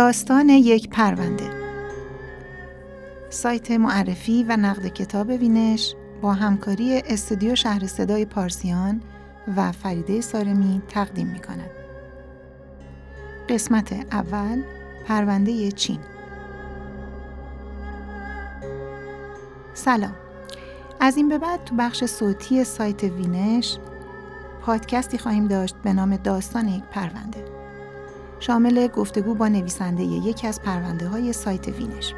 داستان 0.00 0.48
یک 0.48 0.88
پرونده. 0.88 1.50
سایت 3.30 3.70
معرفی 3.70 4.44
و 4.48 4.56
نقد 4.56 4.86
کتاب 4.86 5.28
وینش 5.28 5.94
با 6.22 6.32
همکاری 6.32 7.02
استودیو 7.06 7.54
شهر 7.54 7.86
صدای 7.86 8.24
پارسیان 8.24 9.02
و 9.56 9.72
فریده 9.72 10.20
سارمی 10.20 10.82
تقدیم 10.88 11.26
می 11.26 11.40
کند. 11.40 11.70
قسمت 13.48 13.92
اول 14.12 14.62
پرونده 15.06 15.72
چین. 15.72 16.00
سلام. 19.74 20.14
از 21.00 21.16
این 21.16 21.28
به 21.28 21.38
بعد 21.38 21.64
تو 21.64 21.74
بخش 21.74 22.04
صوتی 22.04 22.64
سایت 22.64 23.02
وینش 23.02 23.78
پادکستی 24.62 25.18
خواهیم 25.18 25.48
داشت 25.48 25.76
به 25.82 25.92
نام 25.92 26.16
داستان 26.16 26.68
یک 26.68 26.84
پرونده. 26.84 27.49
شامل 28.40 28.86
گفتگو 28.86 29.34
با 29.34 29.48
نویسنده 29.48 30.02
یکی 30.02 30.46
از 30.46 30.62
پرونده 30.62 31.08
های 31.08 31.32
سایت 31.32 31.68
وینش 31.68 32.14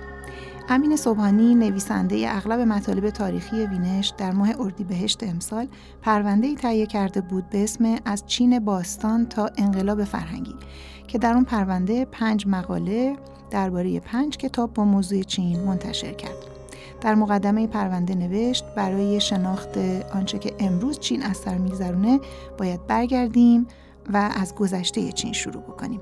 امین 0.68 0.96
صبحانی 0.96 1.54
نویسنده 1.54 2.24
اغلب 2.28 2.60
مطالب 2.60 3.10
تاریخی 3.10 3.66
وینش 3.66 4.12
در 4.18 4.32
ماه 4.32 4.60
اردیبهشت 4.60 5.22
امسال 5.22 5.68
پرونده 6.02 6.54
تهیه 6.54 6.86
کرده 6.86 7.20
بود 7.20 7.50
به 7.50 7.64
اسم 7.64 7.96
از 8.04 8.26
چین 8.26 8.58
باستان 8.58 9.26
تا 9.26 9.50
انقلاب 9.56 10.04
فرهنگی 10.04 10.54
که 11.08 11.18
در 11.18 11.34
اون 11.34 11.44
پرونده 11.44 12.04
پنج 12.04 12.46
مقاله 12.46 13.16
درباره 13.50 14.00
پنج 14.00 14.36
کتاب 14.36 14.74
با 14.74 14.84
موضوع 14.84 15.22
چین 15.22 15.60
منتشر 15.60 16.12
کرد. 16.12 16.36
در 17.00 17.14
مقدمه 17.14 17.66
پرونده 17.66 18.14
نوشت 18.14 18.64
برای 18.76 19.20
شناخت 19.20 19.78
آنچه 20.14 20.38
که 20.38 20.54
امروز 20.58 20.98
چین 20.98 21.22
از 21.22 21.36
سر 21.36 21.58
میگذرونه 21.58 22.20
باید 22.58 22.86
برگردیم 22.86 23.66
و 24.12 24.30
از 24.34 24.54
گذشته 24.54 25.12
چین 25.12 25.32
شروع 25.32 25.62
بکنیم. 25.62 26.00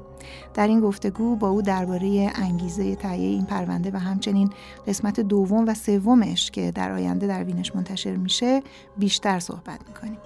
در 0.54 0.66
این 0.66 0.80
گفتگو 0.80 1.36
با 1.36 1.48
او 1.48 1.62
درباره 1.62 2.30
انگیزه 2.34 2.96
تهیه 2.96 3.28
این 3.28 3.44
پرونده 3.44 3.90
و 3.90 3.96
همچنین 3.96 4.50
قسمت 4.86 5.20
دوم 5.20 5.68
و 5.68 5.74
سومش 5.74 6.50
که 6.50 6.70
در 6.70 6.92
آینده 6.92 7.26
در 7.26 7.44
وینش 7.44 7.74
منتشر 7.74 8.16
میشه 8.16 8.62
بیشتر 8.98 9.38
صحبت 9.38 9.80
می‌کنیم. 9.88 10.18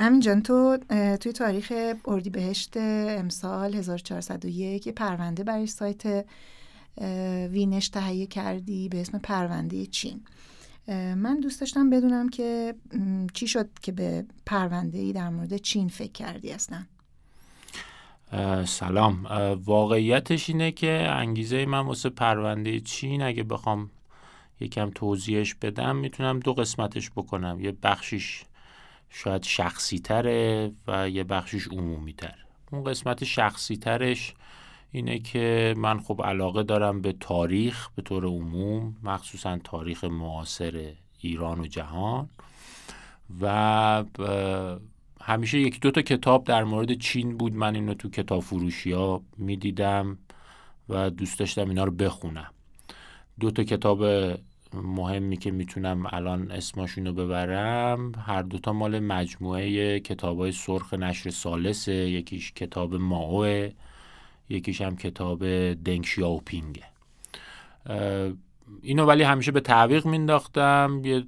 همین 0.00 0.20
جان 0.20 0.42
تو 0.42 0.78
توی 1.20 1.32
تاریخ 1.32 1.72
اردیبهشت 2.04 2.76
امسال 2.76 3.74
1401 3.74 4.86
یه 4.86 4.92
پرونده 4.92 5.44
برای 5.44 5.66
سایت 5.66 6.26
وینش 7.50 7.88
تهیه 7.88 8.26
کردی 8.26 8.88
به 8.88 9.00
اسم 9.00 9.18
پرونده 9.18 9.86
چین 9.86 10.20
من 10.88 11.40
دوست 11.40 11.60
داشتم 11.60 11.90
بدونم 11.90 12.28
که 12.28 12.74
چی 13.34 13.46
شد 13.46 13.68
که 13.82 13.92
به 13.92 14.24
پرونده 14.46 14.98
ای 14.98 15.12
در 15.12 15.28
مورد 15.28 15.56
چین 15.56 15.88
فکر 15.88 16.12
کردی 16.12 16.52
اصلا؟ 16.52 16.84
سلام. 18.64 19.24
واقعیتش 19.64 20.50
اینه 20.50 20.72
که 20.72 20.90
انگیزه 21.10 21.66
من 21.66 21.78
واسه 21.78 22.08
پرونده 22.10 22.80
چین 22.80 23.22
اگه 23.22 23.42
بخوام 23.42 23.90
یکم 24.60 24.90
توضیحش 24.90 25.54
بدم 25.54 25.96
می‌تونم 25.96 26.40
دو 26.40 26.54
قسمتش 26.54 27.10
بکنم. 27.10 27.60
یه 27.60 27.72
بخشیش 27.82 28.44
شاید 29.10 29.42
شخصی 29.42 29.98
تره 29.98 30.72
و 30.86 31.08
یه 31.08 31.24
بخشیش 31.24 31.68
عمومی 31.68 32.12
تر 32.12 32.34
اون 32.72 32.84
قسمت 32.84 33.24
شخصی 33.24 33.76
ترش 33.76 34.34
اینه 34.92 35.18
که 35.18 35.74
من 35.76 36.00
خب 36.00 36.22
علاقه 36.24 36.62
دارم 36.62 37.00
به 37.00 37.12
تاریخ 37.12 37.88
به 37.88 38.02
طور 38.02 38.24
عموم 38.24 38.96
مخصوصا 39.02 39.58
تاریخ 39.64 40.04
معاصر 40.04 40.92
ایران 41.20 41.60
و 41.60 41.66
جهان. 41.66 42.28
و 43.40 44.04
همیشه 45.20 45.58
یک 45.58 45.80
دو 45.80 45.90
تا 45.90 46.02
کتاب 46.02 46.44
در 46.44 46.64
مورد 46.64 46.98
چین 46.98 47.36
بود. 47.36 47.54
من 47.54 47.74
اینو 47.74 47.94
تو 47.94 48.10
کتاب 48.10 48.42
فروشی 48.42 48.92
ها 48.92 49.22
می‌دیدم 49.38 50.18
و 50.88 51.10
دوست 51.10 51.38
داشتم 51.38 51.68
اینا 51.68 51.84
رو 51.84 51.90
بخونم. 51.90 52.50
دو 53.40 53.50
تا 53.50 53.64
کتاب 53.64 54.04
مهمی 54.74 55.36
که 55.36 55.50
می‌تونم 55.50 56.06
الان 56.10 56.50
اسماشون 56.50 57.06
رو 57.06 57.12
ببرم. 57.12 58.12
هر 58.14 58.42
دوتا 58.42 58.72
مال 58.72 58.98
مجموعه 58.98 60.00
کتاب 60.00 60.38
های 60.38 60.52
سرخ 60.52 60.94
نشر 60.94 61.30
سالسه 61.30 61.92
یکیش 61.92 62.52
کتاب 62.52 62.94
ماوه 62.94 63.70
یکیش 64.48 64.80
هم 64.80 64.96
کتاب 64.96 65.44
دنگ 65.74 66.04
شیاوپینگه 66.04 66.84
اینو 68.82 69.04
ولی 69.04 69.22
همیشه 69.22 69.52
به 69.52 69.60
تعویق 69.60 70.06
مینداختم. 70.06 71.00
یه 71.04 71.24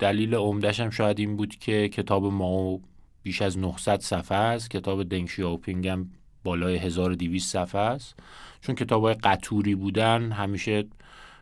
دلیل 0.00 0.34
عمدهش 0.34 0.80
هم 0.80 0.90
شاید 0.90 1.18
این 1.18 1.36
بود 1.36 1.56
که 1.56 1.88
کتاب 1.88 2.24
ماو 2.24 2.82
بیش 3.22 3.42
از 3.42 3.58
900 3.58 4.00
صفحه 4.00 4.38
است. 4.38 4.70
کتاب 4.70 5.02
دنگ 5.02 5.28
شیاوپینگ 5.28 5.88
هم 5.88 6.10
بالای 6.44 6.76
1200 6.76 7.52
صفحه 7.52 7.80
است. 7.80 8.14
چون 8.60 8.74
کتاب 8.74 9.04
های 9.04 9.14
قطوری 9.14 9.74
بودن 9.74 10.32
همیشه 10.32 10.84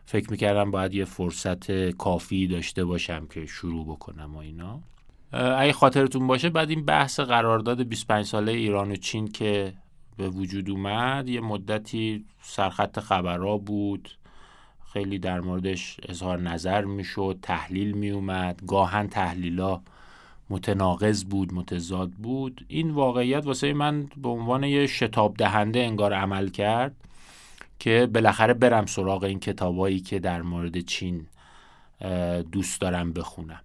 فکر 0.05 0.31
می‌کردم 0.31 0.71
باید 0.71 0.93
یه 0.93 1.05
فرصت 1.05 1.91
کافی 1.91 2.47
داشته 2.47 2.85
باشم 2.85 3.27
که 3.27 3.45
شروع 3.45 3.85
بکنم 3.85 4.35
و 4.35 4.37
اینا. 4.37 4.79
اگه 5.31 5.73
خاطرتون 5.73 6.27
باشه 6.27 6.49
بعد 6.49 6.69
این 6.69 6.85
بحث 6.85 7.19
قرارداد 7.19 7.83
25 7.83 8.25
ساله 8.25 8.51
ایران 8.51 8.91
و 8.91 8.95
چین 8.95 9.27
که 9.27 9.73
به 10.17 10.29
وجود 10.29 10.69
اومد 10.69 11.29
یه 11.29 11.41
مدتی 11.41 12.25
سرخط 12.41 12.99
خبرها 12.99 13.57
بود. 13.57 14.09
خیلی 14.93 15.19
در 15.19 15.41
موردش 15.41 15.97
اظهار 16.09 16.39
نظر 16.39 16.85
می‌شد 16.85 17.39
تحلیل 17.41 17.91
میومد 17.91 18.61
گاهن 18.67 19.07
تحلیلا 19.07 19.81
متناقض 20.49 21.23
بود 21.23 21.53
متضاد 21.53 22.11
بود. 22.11 22.65
این 22.67 22.91
واقعیت 22.91 23.45
واسه 23.45 23.73
من 23.73 24.07
به 24.17 24.29
عنوان 24.29 24.63
یه 24.63 24.87
شتاب 24.87 25.37
دهنده 25.37 25.79
انگار 25.79 26.13
عمل 26.13 26.49
کرد 26.49 26.95
که 27.79 28.09
بالاخره 28.13 28.53
برم 28.53 28.85
سراغ 28.85 29.23
این 29.23 29.39
کتابایی 29.39 29.99
که 29.99 30.19
در 30.19 30.41
مورد 30.41 30.79
چین 30.79 31.27
دوست 32.51 32.81
دارم 32.81 33.13
بخونم. 33.13 33.61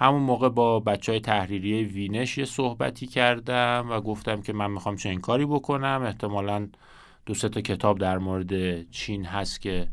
همون 0.00 0.22
موقع 0.22 0.48
با 0.48 0.80
بچه 0.80 1.12
های 1.12 1.20
تحریری 1.20 1.84
وینش 1.84 2.38
یه 2.38 2.44
صحبتی 2.44 3.06
کردم 3.06 3.86
و 3.90 4.00
گفتم 4.00 4.42
که 4.42 4.52
من 4.52 4.70
می‌خوام 4.70 4.96
چنین 4.96 5.20
کاری 5.20 5.46
بکنم. 5.46 6.02
احتمالا 6.06 6.68
دو 7.26 7.34
تا 7.34 7.60
کتاب 7.60 7.98
در 7.98 8.18
مورد 8.18 8.82
چین 8.90 9.24
هست 9.24 9.60
که 9.60 9.88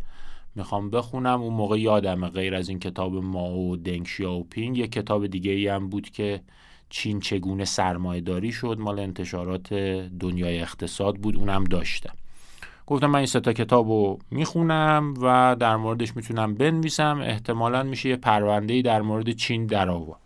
می‌خوام 0.55 0.89
بخونم. 0.89 1.41
اون 1.41 1.53
موقع 1.53 1.79
یادم 1.79 2.27
غیر 2.27 2.55
از 2.55 2.69
این 2.69 2.79
کتاب 2.79 3.15
ماو 3.15 3.71
و 3.71 3.75
دنگ 3.75 4.07
شیاوپینگ 4.07 4.77
یه 4.77 4.87
کتاب 4.87 5.27
دیگه 5.27 5.51
ای 5.51 5.67
هم 5.67 5.89
بود 5.89 6.09
که 6.09 6.41
چین 6.89 7.19
چگونه 7.19 7.65
سرمایه 7.65 8.21
داری 8.21 8.51
شد 8.51 8.77
مال 8.79 8.99
انتشارات 8.99 9.73
دنیای 10.19 10.59
اقتصاد 10.59 11.15
بود. 11.15 11.35
اونم 11.35 11.63
داشتم. 11.63 12.15
گفتم 12.87 13.07
من 13.07 13.19
این 13.19 13.25
ستا 13.25 13.53
کتاب 13.53 13.87
رو 13.87 14.19
می‌خونم 14.31 15.13
و 15.21 15.55
در 15.59 15.75
موردش 15.75 16.15
می‌تونم 16.15 16.55
بنویسم. 16.55 17.21
احتمالا 17.23 17.83
میشه 17.83 18.09
یه 18.09 18.15
پرونده 18.15 18.81
در 18.81 19.01
مورد 19.01 19.31
چین 19.31 19.65
در 19.65 19.89
آورد. 19.89 20.19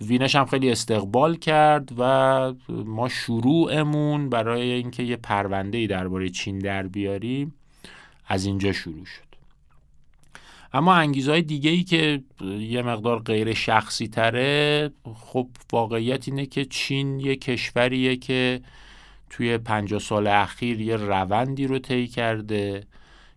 وینش 0.00 0.36
هم 0.36 0.44
خیلی 0.46 0.70
استقبال 0.70 1.36
کرد 1.36 1.92
و 1.98 2.52
ما 2.68 3.08
شروعمون 3.08 4.30
برای 4.30 4.70
اینکه 4.70 5.02
یه 5.02 5.16
پرونده 5.16 5.86
درباره 5.86 6.28
چین 6.28 6.58
در 6.58 6.86
بیاریم 6.86 7.54
از 8.26 8.46
اینجا 8.46 8.72
شروع 8.72 9.04
شد. 9.04 9.26
اما 10.72 10.94
انگیزه 10.94 11.30
های 11.30 11.42
دیگه 11.42 11.70
ای 11.70 11.82
که 11.82 12.22
یه 12.60 12.82
مقدار 12.82 13.18
غیر 13.18 13.54
شخصی 13.54 14.08
تره 14.08 14.90
خب 15.14 15.48
واقعیت 15.72 16.28
اینه 16.28 16.46
که 16.46 16.64
چین 16.64 17.20
یه 17.20 17.36
کشوریه 17.36 18.16
که 18.16 18.60
توی 19.30 19.58
پنجاه 19.58 20.00
سال 20.00 20.26
اخیر 20.26 20.80
یه 20.80 20.96
روندی 20.96 21.66
رو 21.66 21.78
طی 21.78 22.06
کرده 22.06 22.84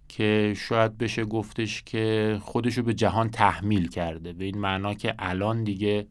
که 0.09 0.53
شاید 0.57 0.97
بشه 0.97 1.25
گفتش 1.25 1.83
که 1.83 2.37
خودشو 2.41 2.83
به 2.83 2.93
جهان 2.93 3.29
تحمیل 3.29 3.89
کرده. 3.89 4.33
به 4.33 4.45
این 4.45 4.57
معنا 4.57 4.93
که 4.93 5.15
الان 5.19 5.63
دیگه 5.63 6.07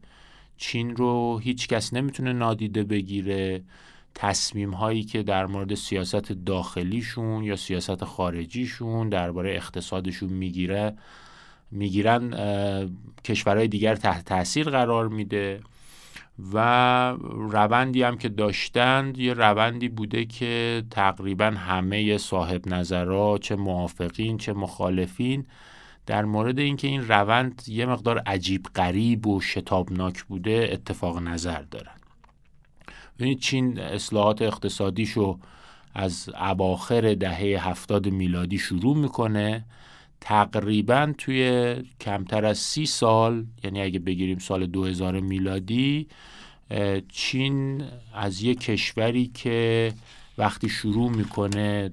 چین 0.57 0.95
رو 0.95 1.39
هیچ 1.43 1.67
کس 1.67 1.93
نمی‌تونه 1.93 2.33
نادیده 2.33 2.83
بگیره. 2.83 3.63
تصمیم 4.15 4.71
هایی 4.71 5.03
که 5.03 5.23
در 5.23 5.45
مورد 5.45 5.75
سیاست 5.75 6.31
داخلیشون 6.31 7.43
یا 7.43 7.55
سیاست 7.55 8.03
خارجیشون 8.03 9.09
درباره 9.09 9.55
اقتصادشون 9.55 10.29
می‌گیره 10.29 10.93
می‌گیرن 11.71 12.33
کشورهای 13.25 13.67
دیگر 13.67 13.95
تحت 13.95 14.25
تاثیر 14.25 14.69
قرار 14.69 15.07
میده. 15.07 15.59
و 16.53 16.57
روندی 17.51 18.03
هم 18.03 18.17
که 18.17 18.29
داشتند 18.29 19.17
یه 19.17 19.33
روندی 19.33 19.89
بوده 19.89 20.25
که 20.25 20.83
تقریبا 20.91 21.45
همه 21.45 22.17
صاحب 22.17 22.67
نظرها 22.67 23.37
چه 23.37 23.55
موافقین 23.55 24.37
چه 24.37 24.53
مخالفین. 24.53 25.45
در 26.05 26.25
مورد 26.25 26.59
اینکه 26.59 26.87
این 26.87 27.07
روند 27.07 27.61
یه 27.67 27.85
مقدار 27.85 28.19
عجیب 28.19 28.65
غریب 28.75 29.27
و 29.27 29.41
شتابناک 29.41 30.23
بوده 30.23 30.69
اتفاق 30.71 31.17
نظر 31.17 31.61
دارن 31.61 31.95
ببینید 33.19 33.39
چین 33.39 33.79
اصلاحات 33.79 34.41
اقتصادیشو 34.41 35.39
از 35.93 36.29
اواخر 36.29 37.13
دهه 37.13 37.69
هفتاد 37.69 38.07
میلادی 38.07 38.57
شروع 38.57 38.97
می‌کنه. 38.97 39.65
تقریبا 40.21 41.13
توی 41.17 41.75
کمتر 42.01 42.45
از 42.45 42.57
سی 42.57 42.85
سال 42.85 43.45
یعنی 43.63 43.81
اگه 43.81 43.99
بگیریم 43.99 44.37
سال 44.39 44.65
2000 44.65 45.19
میلادی 45.19 46.07
چین 47.07 47.83
از 48.13 48.43
یک 48.43 48.59
کشوری 48.59 49.31
که 49.33 49.93
وقتی 50.37 50.69
شروع 50.69 51.09
می‌کنه 51.11 51.91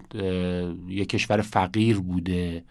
یک 0.89 1.09
کشور 1.09 1.41
فقیر 1.41 1.99
بوده 1.99 2.65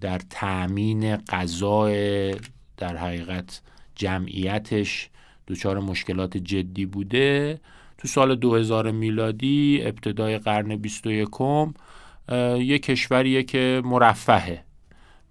در 0.00 0.20
تأمین 0.30 1.16
غذای 1.16 2.34
در 2.76 2.96
حقیقت 2.96 3.60
جمعیتش 3.94 5.10
دچار 5.48 5.80
مشکلات 5.80 6.36
جدی 6.36 6.86
بوده. 6.86 7.60
تو 7.98 8.08
سال 8.08 8.34
2000 8.34 8.90
میلادی 8.90 9.80
ابتدای 9.82 10.38
قرن 10.38 10.76
21 10.76 11.28
یک 12.58 12.82
کشوریه 12.82 13.42
که 13.42 13.82
مرفهه. 13.84 14.64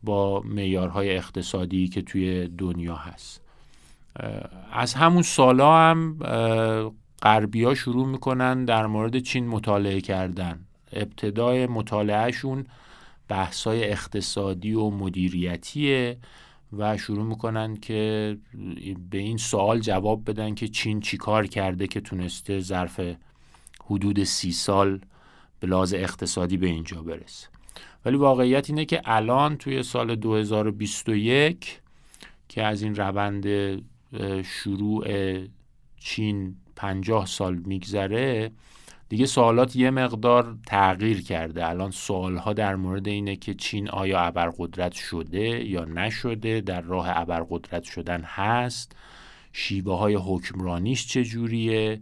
با 0.03 0.41
معیارهای 0.45 1.17
اقتصادی 1.17 1.87
که 1.87 2.01
توی 2.01 2.47
دنیا 2.47 2.95
هست. 2.95 3.41
از 4.71 4.93
همون 4.93 5.21
سالا 5.21 5.77
هم 5.77 6.17
غربی 7.21 7.63
ها 7.63 7.75
شروع 7.75 8.07
می‌کنن 8.07 8.65
در 8.65 8.87
مورد 8.87 9.19
چین 9.19 9.47
مطالعه 9.47 10.01
کردن. 10.01 10.59
ابتدای 10.93 11.67
مطالعهشون 11.67 12.65
بحثای 13.27 13.91
اقتصادی 13.91 14.73
و 14.73 14.89
مدیریتیه 14.89 16.17
و 16.77 16.97
شروع 16.97 17.23
می‌کنن 17.23 17.75
که 17.75 18.37
به 19.11 19.17
این 19.17 19.37
سوال 19.37 19.79
جواب 19.79 20.29
بدن 20.29 20.55
که 20.55 20.67
چین 20.67 20.99
چیکار 20.99 21.47
کرده 21.47 21.87
که 21.87 22.01
تونسته 22.01 22.59
ظرف 22.59 23.01
حدود 23.85 24.23
سی 24.23 24.51
سال 24.51 24.99
به 25.59 25.67
لحاظ 25.67 25.93
اقتصادی 25.93 26.57
به 26.57 26.67
اینجا 26.67 27.01
برسه. 27.01 27.47
ولی 28.05 28.17
واقعیت 28.17 28.69
اینه 28.69 28.85
که 28.85 29.01
الان 29.05 29.57
توی 29.57 29.83
سال 29.83 30.15
2021 30.15 31.81
که 32.49 32.63
از 32.63 32.81
این 32.81 32.95
روند 32.95 33.45
شروع 34.43 35.05
چین 35.99 36.55
پنجاه 36.75 37.25
سال 37.25 37.55
میگذره 37.55 38.51
دیگه 39.11 39.25
سوالات 39.25 39.75
یه 39.75 39.89
مقدار 39.91 40.57
تغییر 40.67 41.23
کرده. 41.23 41.69
الان 41.69 41.91
سوالها 41.91 42.53
در 42.53 42.75
مورد 42.75 43.07
اینه 43.07 43.35
که 43.35 43.53
چین 43.53 43.89
آیا 43.89 44.19
ابرقدرت 44.19 44.91
شده 44.93 45.65
یا 45.65 45.85
نشده 45.85 46.61
در 46.61 46.81
راه 46.81 47.05
ابرقدرت 47.09 47.83
شدن 47.83 48.21
هست 48.21 48.95
شیوه 49.53 49.97
های 49.97 50.15
حکمرانیش 50.15 51.07
چجوریه؟ 51.07 52.01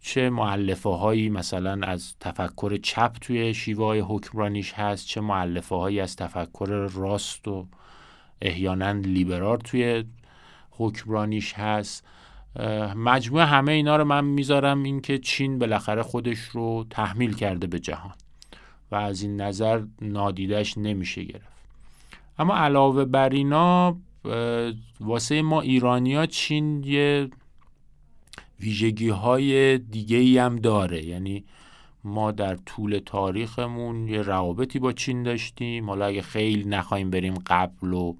چه 0.00 0.30
معلفه 0.30 0.90
هایی 0.90 1.28
مثلا 1.28 1.86
از 1.86 2.14
تفکر 2.20 2.76
چپ 2.76 3.12
توی 3.20 3.54
شیوه 3.54 3.98
حکمرانیش 3.98 4.72
هست 4.72 5.06
چه 5.06 5.20
معلفه 5.20 5.76
هایی 5.76 6.00
از 6.00 6.16
تفکر 6.16 6.88
راست 6.94 7.48
و 7.48 7.66
احیانا 8.42 8.90
لیبرال 8.90 9.56
توی 9.56 10.04
حکمرانیش 10.70 11.54
هست. 11.54 12.06
مجموع 12.96 13.42
همه 13.42 13.72
اینا 13.72 13.96
رو 13.96 14.04
من 14.04 14.24
می‌ذارم 14.24 14.82
اینکه 14.82 15.18
چین 15.18 15.58
بالاخره 15.58 16.02
خودش 16.02 16.38
رو 16.38 16.86
تحمیل 16.90 17.34
کرده 17.34 17.66
به 17.66 17.78
جهان 17.78 18.14
و 18.90 18.94
از 18.94 19.22
این 19.22 19.40
نظر 19.40 19.82
نادیدش 20.02 20.78
نمیشه 20.78 21.24
گرفت. 21.24 21.50
اما 22.38 22.56
علاوه 22.56 23.04
بر 23.04 23.28
اینا 23.28 23.96
واسه 25.00 25.42
ما 25.42 25.60
ایرانیا 25.60 26.26
چین 26.26 26.84
یه 26.84 27.30
ویژگی 28.60 29.08
های 29.08 29.78
دیگه 29.78 30.16
ای 30.16 30.38
هم 30.38 30.56
داره. 30.56 31.04
یعنی 31.04 31.44
ما 32.04 32.30
در 32.32 32.56
طول 32.56 33.00
تاریخمون 33.06 34.08
یه 34.08 34.22
روابطی 34.22 34.78
با 34.78 34.92
چین 34.92 35.22
داشتیم. 35.22 35.90
حالا 35.90 36.06
اگه 36.06 36.22
خیلی 36.22 36.64
نخواهیم 36.64 37.10
بریم 37.10 37.34
قبل 37.46 37.92
و 37.92 38.14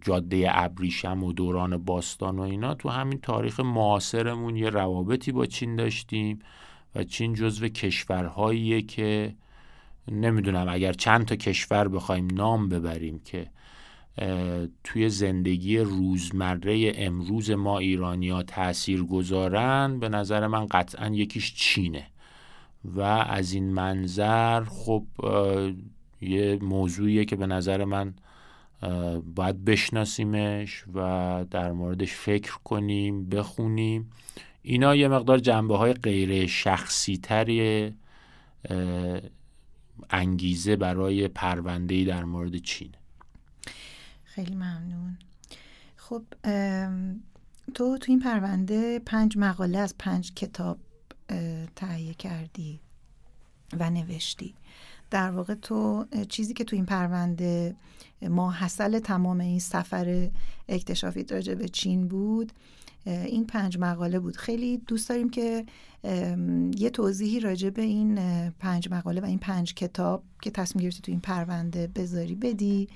جاده 0.00 0.46
ابریشم 0.48 1.24
و 1.24 1.32
دوران 1.32 1.76
باستان 1.76 2.38
و 2.38 2.42
اینا 2.42 2.74
تو 2.74 2.88
همین 2.88 3.18
تاریخ 3.18 3.60
معاصرمون 3.60 4.56
یه 4.56 4.70
روابطی 4.70 5.32
با 5.32 5.46
چین 5.46 5.76
داشتیم 5.76 6.38
و 6.94 7.04
چین 7.04 7.34
جزو 7.34 7.68
کشورهاییه 7.68 8.82
که 8.82 9.34
نمی‌دونم 10.10 10.66
اگر 10.68 10.92
چند 10.92 11.24
تا 11.24 11.36
کشور 11.36 11.88
بخوایم 11.88 12.28
نام 12.32 12.68
ببریم 12.68 13.20
که 13.24 13.46
توی 14.84 15.08
زندگی 15.08 15.78
روزمره 15.78 16.92
امروز 16.96 17.50
ما 17.50 17.78
ایرانیا 17.78 18.42
تأثیر 18.42 19.02
گذارن 19.02 19.98
به 20.00 20.08
نظر 20.08 20.46
من 20.46 20.66
قطعا 20.66 21.08
یکیش 21.08 21.54
چینه. 21.54 22.06
و 22.84 23.00
از 23.00 23.52
این 23.52 23.72
منظر 23.72 24.64
خب 24.64 25.04
یه 26.20 26.58
موضوعیه 26.62 27.24
که 27.24 27.36
به 27.36 27.46
نظر 27.46 27.84
من 27.84 28.14
باید 29.34 29.64
بشناسیمش 29.64 30.84
و 30.94 31.44
در 31.50 31.72
موردش 31.72 32.12
فکر 32.12 32.52
کنیم 32.64 33.28
بخونیم. 33.28 34.10
اینا 34.62 34.96
یه 34.96 35.08
مقدار 35.08 35.38
جنبه 35.38 35.76
های 35.76 35.92
غیر 35.92 36.46
شخصی 36.46 37.16
تری 37.16 37.92
انگیزه 40.10 40.76
برای 40.76 41.28
پرونده 41.28 42.04
در 42.04 42.24
مورد 42.24 42.56
چین. 42.56 42.90
خیلی 44.38 44.54
ممنون. 44.54 45.18
خب 45.96 46.22
تو 47.74 47.98
تو 47.98 48.06
این 48.08 48.20
پرونده 48.20 48.98
پنج 48.98 49.38
مقاله 49.38 49.78
از 49.78 49.94
پنج 49.98 50.34
کتاب 50.34 50.78
تهیه 51.76 52.14
کردی 52.14 52.80
و 53.80 53.90
نوشتی. 53.90 54.54
در 55.10 55.30
واقع 55.30 55.54
تو 55.54 56.06
چیزی 56.28 56.54
که 56.54 56.64
تو 56.64 56.76
این 56.76 56.86
پرونده 56.86 57.76
ما 58.22 58.50
حاصل 58.50 58.98
تمام 58.98 59.40
این 59.40 59.58
سفر 59.58 60.30
اکتشافی 60.68 61.24
راجع 61.24 61.54
به 61.54 61.68
چین 61.68 62.08
بود 62.08 62.52
این 63.04 63.46
پنج 63.46 63.78
مقاله 63.78 64.18
بود. 64.18 64.36
خیلی 64.36 64.78
دوست 64.78 65.08
داریم 65.08 65.30
که 65.30 65.66
یه 66.78 66.90
توضیحی 66.92 67.40
راجع 67.40 67.70
به 67.70 67.82
این 67.82 68.14
پنج 68.50 68.88
مقاله 68.90 69.20
و 69.20 69.24
این 69.24 69.38
پنج 69.38 69.74
کتاب 69.74 70.22
که 70.42 70.50
تصمیم 70.50 70.82
گرفتی 70.84 71.00
تو 71.00 71.12
این 71.12 71.20
پرونده 71.20 71.86
بذاری 71.86 72.34
بدی. 72.34 72.88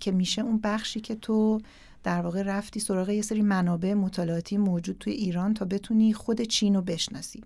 که 0.00 0.12
میشه 0.12 0.42
اون 0.42 0.60
بخشی 0.62 1.00
که 1.00 1.14
تو 1.14 1.60
در 2.04 2.22
واقع 2.22 2.42
رفتی 2.42 2.80
سراغ 2.80 3.08
یه 3.08 3.22
سری 3.22 3.42
منابع 3.42 3.94
مطالعاتی 3.94 4.56
موجود 4.56 4.96
توی 5.00 5.12
ایران 5.12 5.54
تا 5.54 5.64
بتونی 5.64 6.12
خود 6.12 6.42
چین 6.42 6.74
رو 6.74 6.82
بشناسی. 6.82 7.44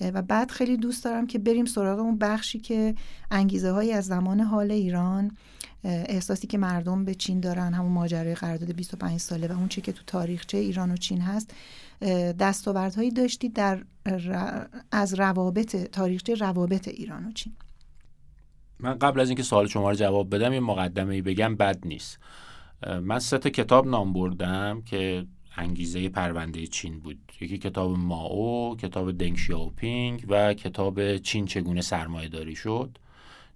و 0.00 0.22
بعد 0.22 0.50
خیلی 0.50 0.76
دوست 0.76 1.04
دارم 1.04 1.26
که 1.26 1.38
بریم 1.38 1.64
سراغ 1.64 1.98
اون 1.98 2.18
بخشی 2.18 2.58
که 2.58 2.94
انگیزه 3.30 3.70
هایی 3.70 3.92
از 3.92 4.06
زمان 4.06 4.40
حال 4.40 4.70
ایران 4.70 5.30
احساسی 5.84 6.46
که 6.46 6.58
مردم 6.58 7.04
به 7.04 7.14
چین 7.14 7.40
دارن 7.40 7.74
همون 7.74 7.92
ماجرای 7.92 8.34
قرارداد 8.34 8.72
25 8.72 9.20
ساله 9.20 9.48
و 9.48 9.52
اون 9.52 9.68
چی 9.68 9.80
که 9.80 9.92
تو 9.92 10.02
تاریخچه 10.06 10.58
ایران 10.58 10.90
و 10.90 10.96
چین 10.96 11.20
هست. 11.20 11.54
دستاوردهایی 12.38 13.10
داشتی 13.10 13.48
در 13.48 13.84
از 14.92 15.14
روابط 15.14 15.76
تاریخچه 15.76 16.34
روابط 16.34 16.88
ایران 16.88 17.26
و 17.26 17.32
چین. 17.32 17.52
من 18.82 18.94
قبل 18.94 19.20
از 19.20 19.28
اینکه 19.28 19.42
سوال 19.42 19.66
شما 19.66 19.90
رو 19.90 19.96
جواب 19.96 20.34
بدم 20.34 20.52
یه 20.52 20.60
مقدمه 20.60 21.22
بگم 21.22 21.56
بد 21.56 21.86
نیست. 21.86 22.18
من 23.02 23.18
سه 23.18 23.38
تا 23.38 23.50
کتاب 23.50 23.86
نام 23.86 24.12
بردم 24.12 24.82
که 24.86 25.26
انگیزه 25.56 26.08
پرونده 26.08 26.66
چین 26.66 27.00
بود. 27.00 27.18
یکی 27.40 27.58
کتاب 27.58 27.98
ماو 27.98 28.76
کتاب 28.76 29.12
دنگ 29.12 29.36
شیاوپینگ 29.36 30.24
و 30.28 30.54
کتاب 30.54 31.16
چین 31.16 31.46
چگونه 31.46 31.80
سرمایه 31.80 32.28
داری 32.28 32.56
شد. 32.56 32.98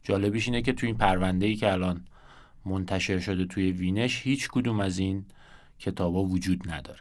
جالبیش 0.02 0.48
اینه 0.48 0.62
که 0.62 0.72
توی 0.72 0.86
این 0.86 0.98
پرونده 0.98 1.46
ای 1.46 1.56
که 1.56 1.72
الان 1.72 2.04
منتشر 2.64 3.18
شده 3.18 3.44
توی 3.44 3.72
وینش 3.72 4.22
هیچ 4.22 4.48
کدوم 4.48 4.80
از 4.80 4.98
این 4.98 5.24
کتابا 5.78 6.22
وجود 6.24 6.70
نداره. 6.70 7.00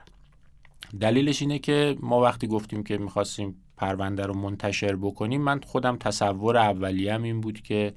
دلیلش 1.00 1.41
اینه 1.41 1.60
که 1.60 1.98
ما 2.00 2.22
وقتی 2.22 2.48
گفتیم 2.48 2.84
که 2.84 2.98
می‌خواستیم 2.98 3.55
پرونده 3.77 4.25
رو 4.25 4.34
منتشر 4.34 4.96
بکنیم 4.96 5.41
من 5.41 5.60
خودم 5.60 5.98
تصور 5.98 6.58
اولیم 6.58 7.24
این 7.24 7.41
بود 7.41 7.62
که 7.62 7.94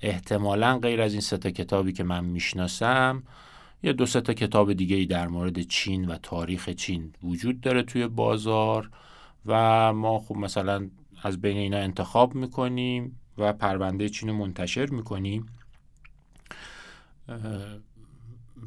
احتمالا 0.00 0.78
غیر 0.78 1.00
از 1.02 1.12
این 1.12 1.20
سه 1.20 1.38
کتابی 1.38 1.92
که 1.92 2.04
من 2.04 2.24
می‌شناسم 2.24 3.22
یه 3.82 3.92
دو 3.92 4.06
سه 4.06 4.20
تا 4.20 4.34
کتاب 4.34 4.72
دیگه 4.72 4.96
ای 4.96 5.06
در 5.06 5.28
مورد 5.28 5.62
چین 5.62 6.04
و 6.04 6.16
تاریخ 6.22 6.68
چین 6.68 7.12
وجود 7.24 7.60
داره 7.60 7.82
توی 7.82 8.08
بازار 8.08 8.90
و 9.46 9.92
ما 9.92 10.18
خب 10.18 10.36
مثلا 10.36 10.88
از 11.22 11.40
بین 11.40 11.56
اینا 11.56 11.78
انتخاب 11.78 12.34
می‌کنیم 12.34 13.20
و 13.38 13.52
پرونده 13.52 14.08
چین 14.08 14.28
رو 14.28 14.34
منتشر 14.36 14.86
می‌کنیم. 14.86 15.46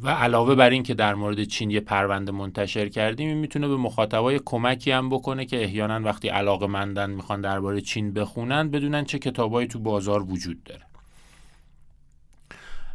و 0.01 0.09
علاوه 0.09 0.55
بر 0.55 0.69
این 0.69 0.83
که 0.83 0.93
در 0.93 1.15
مورد 1.15 1.43
چین 1.43 1.71
یه 1.71 1.79
پرونده 1.79 2.31
منتشر 2.31 2.89
کردیم 2.89 3.27
این 3.27 3.37
می‌تونه 3.37 3.67
به 3.67 3.77
مخاطبای 3.77 4.39
کمکی 4.45 4.91
هم 4.91 5.09
بکنه 5.09 5.45
که 5.45 5.63
احیانا 5.63 5.99
وقتی 5.99 6.27
علاقه 6.27 6.67
مندن 6.67 7.09
می‌خوان 7.09 7.41
درباره 7.41 7.81
چین 7.81 8.13
بخونن 8.13 8.69
بدونن 8.69 9.05
چه 9.05 9.19
کتابایی 9.19 9.67
تو 9.67 9.79
بازار 9.79 10.23
وجود 10.23 10.63
داره. 10.63 10.90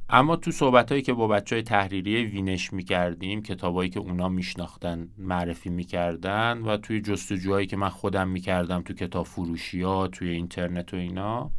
اما 0.08 0.36
تو 0.36 0.50
صحبت 0.50 0.90
هایی 0.90 1.02
که 1.02 1.12
با 1.12 1.26
بچه 1.28 1.56
های 1.56 1.62
تحریری 1.62 2.24
وینش 2.24 2.72
می‌کردیم 2.72 3.42
کتابایی 3.42 3.90
که 3.90 4.00
اونا 4.00 4.28
میشناختن 4.28 5.08
معرفی 5.18 5.70
می‌کردن 5.70 6.58
و 6.58 6.76
توی 6.76 7.00
جستجوهایی 7.00 7.66
که 7.66 7.76
من 7.76 7.88
خودم 7.88 8.28
می‌کردم 8.28 8.82
تو 8.82 8.94
کتاب 8.94 9.26
فروشی 9.26 9.82
ها 9.82 10.08
توی 10.08 10.28
اینترنت 10.28 10.94
و 10.94 10.96
اینا 10.96 11.50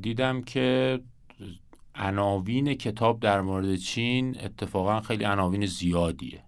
دیدم 0.00 0.42
که 0.42 1.00
عناوین 1.94 2.74
کتاب 2.74 3.20
در 3.20 3.40
مورد 3.40 3.76
چین 3.76 4.36
اتفاقا 4.40 5.00
خیلی 5.00 5.24
عناوین 5.24 5.66
زیادیه. 5.66 6.42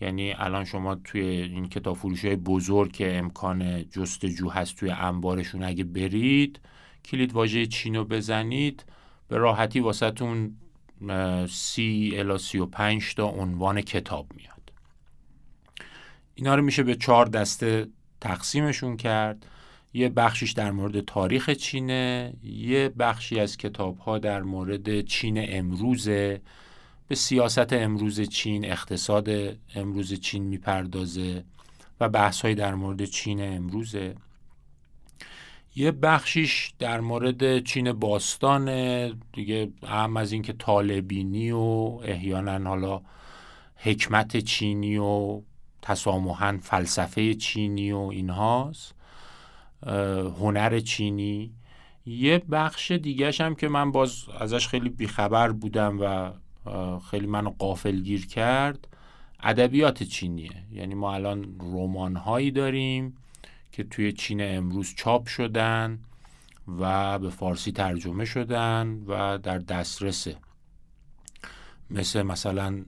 یعنی 0.00 0.32
الان 0.32 0.64
شما 0.64 0.94
توی 0.94 1.20
این 1.20 1.68
کتاب 1.68 1.96
فروش 1.96 2.24
های 2.24 2.36
بزرگ 2.36 2.92
که 2.92 3.16
امکان 3.16 3.84
جستجو 3.84 4.48
هست 4.50 4.76
توی 4.76 4.90
انبارشون 4.90 5.62
اگه 5.62 5.84
برید 5.84 6.60
کلید 7.04 7.32
واژه 7.32 7.66
چین 7.66 7.96
رو 7.96 8.04
بزنید 8.04 8.84
به 9.28 9.36
راحتی 9.36 9.80
واسهتون 9.80 10.56
سی 11.48 12.12
الا 12.16 12.38
سی 12.38 12.58
و 12.58 12.66
پنج 12.66 13.14
تا 13.14 13.24
عنوان 13.24 13.80
کتاب 13.80 14.26
میاد. 14.36 14.72
اینا 16.34 16.54
رو 16.54 16.62
میشه 16.62 16.82
به 16.82 16.94
چهار 16.94 17.26
دسته 17.26 17.86
تقسیمشون 18.20 18.96
کرد. 18.96 19.46
یه 19.94 20.08
بخشیش 20.08 20.52
در 20.52 20.70
مورد 20.70 21.00
تاریخ 21.00 21.50
چینه 21.50 22.32
یه 22.42 22.88
بخشی 22.88 23.40
از 23.40 23.56
کتاب 23.56 23.98
ها 23.98 24.18
در 24.18 24.42
مورد 24.42 25.00
چین 25.00 25.56
امروزه. 25.56 26.40
به 27.08 27.14
سیاست 27.14 27.72
امروز 27.72 28.20
چین 28.20 28.64
اقتصاد 28.64 29.28
امروز 29.74 30.20
چین 30.20 30.42
می‌پردازه 30.42 31.44
و 32.00 32.08
بحث 32.08 32.44
در 32.44 32.74
مورد 32.74 33.04
چین 33.04 33.40
امروزه. 33.56 34.14
یه 35.78 35.90
بخشیش 35.90 36.72
در 36.78 37.00
مورد 37.00 37.64
چین 37.64 37.92
باستان 37.92 38.66
دیگه 39.32 39.72
اهم 39.82 40.16
از 40.16 40.32
اینکه 40.32 40.52
طالبینی 40.52 41.50
و 41.50 41.56
احیانا 42.04 42.68
حالا 42.68 43.00
حکمت 43.76 44.36
چینی 44.36 44.96
و 44.98 45.40
تسامحا 45.82 46.58
فلسفه 46.62 47.34
چینی 47.34 47.92
و 47.92 47.98
اینهاست 47.98 48.94
هنر 50.40 50.80
چینی. 50.80 51.52
یه 52.06 52.38
بخش 52.38 52.90
دیگهش 52.90 53.40
هم 53.40 53.54
که 53.54 53.68
من 53.68 53.92
باز 53.92 54.28
ازش 54.40 54.68
خیلی 54.68 54.88
بیخبر 54.88 55.52
بودم 55.52 55.98
و 56.00 56.32
خیلی 56.98 57.26
منو 57.26 57.50
قافل 57.58 58.00
گیر 58.00 58.26
کرد 58.26 58.88
ادبیات 59.40 60.02
چینیه. 60.02 60.62
یعنی 60.72 60.94
ما 60.94 61.14
الان 61.14 61.56
رمان 61.60 62.16
هایی 62.16 62.50
داریم 62.50 63.16
که 63.76 63.84
توی 63.84 64.12
چین 64.12 64.40
امروز 64.56 64.94
چاپ 64.96 65.26
شدن 65.26 65.98
و 66.78 67.18
به 67.18 67.30
فارسی 67.30 67.72
ترجمه 67.72 68.24
شدن 68.24 69.02
و 69.06 69.38
در 69.38 69.58
دسترسه 69.58 70.36
مثل 71.90 72.22
مثلا 72.22 72.84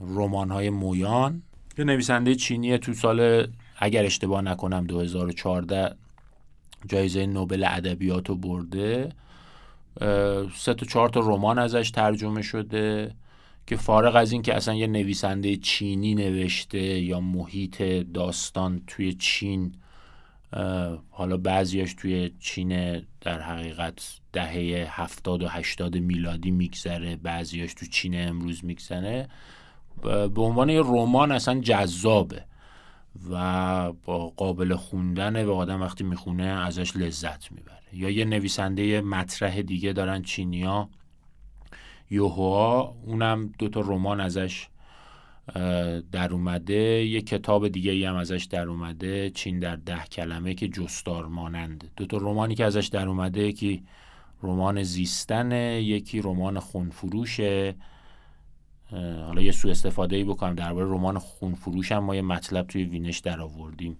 رمان 0.00 0.50
های 0.50 0.70
مویان. 0.70 1.42
یه 1.78 1.84
نویسنده 1.84 2.34
چینی 2.34 2.78
تو 2.78 2.94
سال 2.94 3.48
اگر 3.78 4.04
اشتباه 4.04 4.42
نکنم 4.42 4.86
2014 4.86 5.96
جایزه 6.88 7.26
نوبل 7.26 7.64
ادبیات 7.68 8.28
رو 8.28 8.36
برده 8.36 9.12
سه 10.54 10.74
تا 10.74 10.86
چهار 10.88 11.08
تا 11.08 11.20
رمان 11.20 11.58
ازش 11.58 11.90
ترجمه 11.90 12.42
شده 12.42 13.14
که 13.66 13.76
فارغ 13.76 14.16
از 14.16 14.32
این 14.32 14.42
که 14.42 14.54
اصلا 14.54 14.74
یه 14.74 14.86
نویسنده 14.86 15.56
چینی 15.56 16.14
نوشته 16.14 17.00
یا 17.00 17.20
محیط 17.20 17.82
داستان 18.14 18.82
توی 18.86 19.12
چین 19.12 19.74
حالا 21.10 21.36
بعضیاش 21.36 21.94
توی 21.94 22.30
چین 22.40 23.02
در 23.20 23.40
حقیقت 23.40 24.20
دهه 24.32 24.86
هفتاد 24.90 25.42
و 25.42 25.48
هشتاد 25.48 25.96
میلادی 25.96 26.50
میگذره 26.50 27.16
بعضیاش 27.16 27.74
تو 27.74 27.86
چین 27.86 28.28
امروز 28.28 28.64
میگذره. 28.64 29.28
به 30.02 30.42
عنوان 30.42 30.68
یه 30.68 30.80
رمان 30.80 31.32
اصلا 31.32 31.60
جذابه 31.60 32.44
و 33.30 33.92
با 33.92 34.28
قابل 34.28 34.74
خوندن 34.74 35.44
و 35.44 35.52
آدم 35.52 35.82
وقتی 35.82 36.04
می‌خونه 36.04 36.44
ازش 36.44 36.96
لذت 36.96 37.52
می‌بره. 37.52 37.78
یا 37.92 38.10
یه 38.10 38.24
نویسنده 38.24 39.00
مطرح 39.00 39.62
دیگه 39.62 39.92
دارن 39.92 40.22
چینیا 40.22 40.88
یوهوا 42.10 42.96
اونم 43.06 43.52
دوتا 43.58 43.80
رمان 43.80 44.20
ازش 44.20 44.68
در 46.12 46.32
اومده 46.32 47.04
یه 47.06 47.20
کتاب 47.20 47.68
دیگه 47.68 47.92
ای 47.92 48.04
هم 48.04 48.16
ازش 48.16 48.44
در 48.50 48.68
اومده 48.68 49.30
چین 49.30 49.58
در 49.58 49.76
ده 49.76 50.04
کلمه 50.04 50.54
که 50.54 50.68
جستار 50.68 51.26
مانند. 51.26 51.90
دو 51.96 52.06
تا 52.06 52.16
رمانی 52.16 52.54
که 52.54 52.64
ازش 52.64 52.86
در 52.86 53.08
اومده 53.08 53.40
یکی 53.40 53.82
رمان 54.42 54.82
زیستن 54.82 55.52
یکی 55.52 56.20
رمان 56.20 56.58
خونفروشه. 56.58 57.74
حالا 59.26 59.42
یه 59.42 59.52
سو 59.52 59.68
استفاده 59.68 60.16
ای 60.16 60.24
بکنم. 60.24 60.54
درباره 60.54 60.86
رمان 60.86 61.18
خونفروش 61.18 61.92
هم 61.92 62.04
ما 62.04 62.14
یه 62.14 62.22
مطلب 62.22 62.66
توی 62.66 62.84
وینش 62.84 63.18
در 63.18 63.40
آوردیم. 63.40 63.98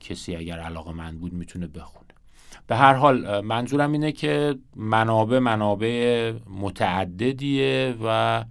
کسی 0.00 0.36
اگر 0.36 0.58
علاقه 0.58 0.92
من 0.92 1.18
بود 1.18 1.32
می‌تونه 1.32 1.66
بخونه. 1.66 2.04
به 2.66 2.76
هر 2.76 2.94
حال 2.94 3.40
منظورم 3.40 3.92
اینه 3.92 4.12
که 4.12 4.54
منابع 4.76 5.38
منابع 5.38 6.32
متعددیه 6.50 7.94
و 8.04 8.44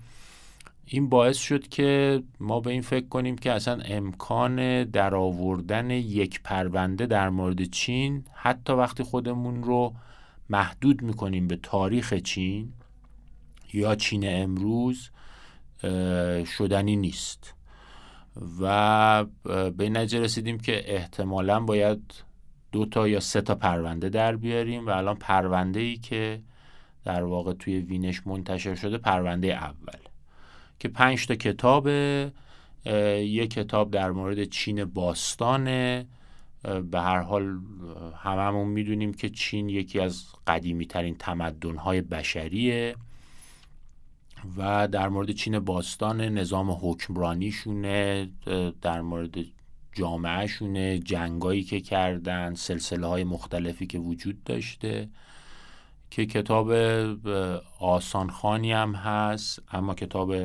این 0.94 1.10
باعث 1.10 1.38
شد 1.38 1.68
که 1.68 2.24
ما 2.40 2.60
به 2.60 2.72
این 2.72 2.82
فکر 2.82 3.08
کنیم 3.08 3.36
که 3.36 3.52
اصلا 3.52 3.82
امکان 3.86 4.84
درآوردن 4.84 5.90
یک 5.92 6.42
پرونده 6.44 7.06
در 7.06 7.30
مورد 7.30 7.64
چین 7.64 8.26
حتی 8.34 8.74
وقتی 8.74 9.04
خودمون 9.04 9.64
رو 9.64 9.94
محدود 10.50 11.02
می‌کنیم 11.02 11.48
به 11.48 11.56
تاریخ 11.56 12.14
چین 12.14 12.74
یا 13.74 13.96
چین 13.96 14.24
امروز 14.28 15.10
شدنی 16.58 16.96
نیست. 16.96 17.54
و 18.62 19.26
به 19.78 19.90
نتیجه 19.90 20.20
رسیدیم 20.20 20.58
که 20.58 20.96
احتمالا 20.96 21.60
باید 21.60 22.14
دو 22.72 22.86
تا 22.86 23.08
یا 23.08 23.20
سه 23.20 23.42
تا 23.42 23.56
پرونده 23.56 24.10
در 24.10 24.36
بیاریم 24.36 24.88
و 24.88 24.90
الان 24.90 25.16
پرونده 25.16 25.80
ای 25.80 25.98
که 25.98 26.42
در 27.06 27.24
واقع 27.24 27.54
توی 27.54 27.80
وینش 27.80 28.28
منتشر 28.28 28.76
شده 28.76 28.98
پرونده 28.98 29.48
اول. 29.48 30.13
که 30.80 30.88
پنج 30.88 31.28
تا 31.28 31.36
کتاب 31.36 31.88
یک 33.18 33.54
کتاب 33.54 33.92
در 33.92 34.12
مورد 34.12 34.44
چین 34.44 34.86
باستانه 34.86 36.06
به 36.92 37.02
هر 37.02 37.20
حال 37.20 37.60
هممون 38.16 38.68
می‌دونیم 38.68 39.14
که 39.14 39.30
چین 39.30 39.70
یکی 39.70 40.00
از 40.00 40.26
قدیمی 40.48 40.86
ترین 40.86 41.16
تمدن 41.16 41.76
های 41.76 42.02
بشریه 42.02 42.96
و 44.58 44.88
در 44.88 45.10
مورد 45.10 45.32
چین 45.32 45.60
باستان 45.60 46.22
نظام 46.22 46.72
حکمرانیشونه 46.72 48.30
در 48.82 49.02
مورد 49.02 49.36
جامعهشونه 49.94 51.00
جنگایی 51.00 51.64
که 51.64 51.82
کردن 51.82 52.56
سلسله 52.56 53.08
های 53.08 53.24
مختلفی 53.24 53.88
که 53.88 54.00
وجود 54.00 54.44
داشته 54.44 55.10
که 56.10 56.26
کتاب 56.26 56.72
آسانخانی 57.80 58.72
هم 58.72 58.96
هست 58.96 59.62
اما 59.72 59.94
کتاب 59.94 60.36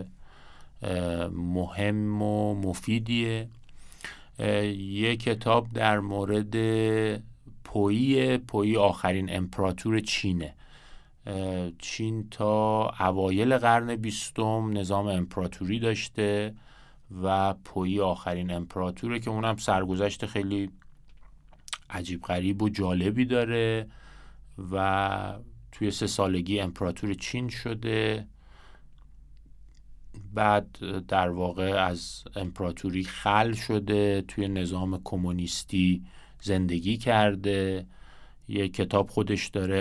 مهم 1.32 2.23
و 2.23 2.54
مفیدیه. 2.54 3.49
یه 4.78 5.16
کتاب 5.16 5.73
در 5.73 6.00
مورد 6.00 6.54
پویی 7.64 8.38
پویی 8.38 8.76
آخرین 8.76 9.37
امپراتور 9.37 10.00
چینه. 10.00 10.54
چین 11.78 12.28
تا 12.30 12.88
اوایل 13.00 13.58
قرن 13.58 13.97
بیستم 13.97 14.70
نظام 14.73 15.06
امپراتوری 15.06 15.78
داشته 15.78 16.54
و 17.23 17.54
پویی 17.54 18.00
آخرین 18.00 18.50
امپراتوره 18.50 19.20
که 19.20 19.30
اونم 19.30 19.56
سرگذشت 19.56 20.26
خیلی 20.26 20.70
عجیب 21.90 22.23
غریب 22.23 22.62
و 22.62 22.68
جالبی 22.68 23.25
داره 23.25 23.87
و 24.73 25.35
توی 25.73 25.90
سه 25.90 26.06
سالگی 26.06 26.61
امپراتور 26.61 27.14
چین 27.14 27.49
شده. 27.49 28.26
بعد 30.35 30.79
در 31.09 31.29
واقع 31.29 31.85
از 31.85 32.25
امپراتوری 32.37 33.05
خل 33.05 33.53
شده 33.53 34.25
توی 34.29 34.49
نظام 34.49 35.01
کمونیستی 35.05 36.03
زندگی 36.41 36.97
کرده. 36.97 37.87
یه 38.49 38.69
کتاب 38.69 39.11
خودش 39.11 39.47
داره 39.47 39.77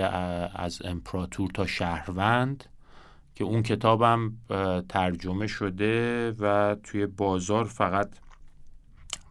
از 0.55 0.81
امپراتور 0.85 1.49
تا 1.51 1.65
شهروند 1.65 2.63
که 3.35 3.43
اون 3.43 3.63
کتابم 3.63 4.33
ترجمه 4.89 5.47
شده 5.47 6.31
و 6.31 6.75
توی 6.83 7.05
بازار 7.05 7.65
فقط 7.65 8.09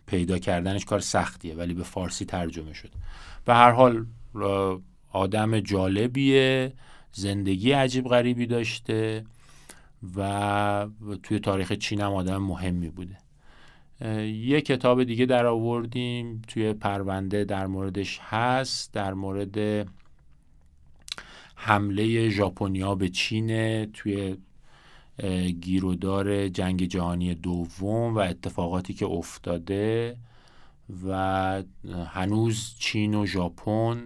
پیدا 0.06 0.38
کردنش 0.38 0.84
کار 0.84 1.00
سختیه 1.00 1.54
ولی 1.54 1.74
به 1.74 1.82
فارسی 1.82 2.24
ترجمه 2.24 2.72
شده 2.72 2.92
و 3.46 3.54
هر 3.54 3.70
حال 3.70 4.06
آدم 5.12 5.60
جالبیه 5.60 6.72
زندگی 7.12 7.72
عجیب 7.72 8.08
غریبی 8.08 8.46
داشته. 8.46 9.24
و 10.16 10.88
توی 11.22 11.38
تاریخ 11.38 11.72
چین 11.72 12.00
هم 12.00 12.12
آدم 12.12 12.36
مهمی 12.42 12.90
بوده. 12.90 13.18
یه 14.24 14.60
کتاب 14.60 15.04
دیگه 15.04 15.26
در 15.26 15.46
آوردیم 15.46 16.42
توی 16.48 16.72
پرونده 16.72 17.44
در 17.44 17.66
موردش 17.66 18.20
هست 18.22 18.92
در 18.92 19.14
مورد 19.14 19.88
حمله 21.54 22.28
ژاپنیا 22.28 22.94
به 22.94 23.08
چین 23.08 23.84
توی 23.84 24.36
گیرودار 25.60 26.48
جنگ 26.48 26.84
جهانی 26.84 27.34
دوم 27.34 28.14
و 28.14 28.18
اتفاقاتی 28.18 28.94
که 28.94 29.06
افتاده 29.06 30.16
و 31.06 31.62
هنوز 32.06 32.74
چین 32.78 33.14
و 33.14 33.26
ژاپن 33.26 34.02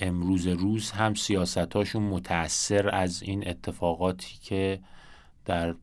امروز 0.00 0.46
روز 0.46 0.90
هم 0.90 1.14
سیاستاشون 1.14 2.02
متأثر 2.02 2.94
از 2.94 3.22
این 3.22 3.48
اتفاقاتی 3.48 4.38
که 4.42 4.80
در 5.44 5.74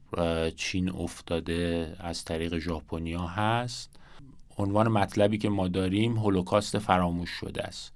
چین 0.55 0.89
افتاده 0.89 1.95
از 1.99 2.25
طریق 2.25 2.57
ژاپنیا 2.57 3.27
هست. 3.27 3.99
عنوان 4.57 4.87
مطلبی 4.87 5.37
که 5.37 5.49
ما 5.49 5.67
داریم 5.67 6.17
هولوکاست 6.17 6.79
فراموش 6.79 7.29
شده 7.29 7.63
است. 7.63 7.93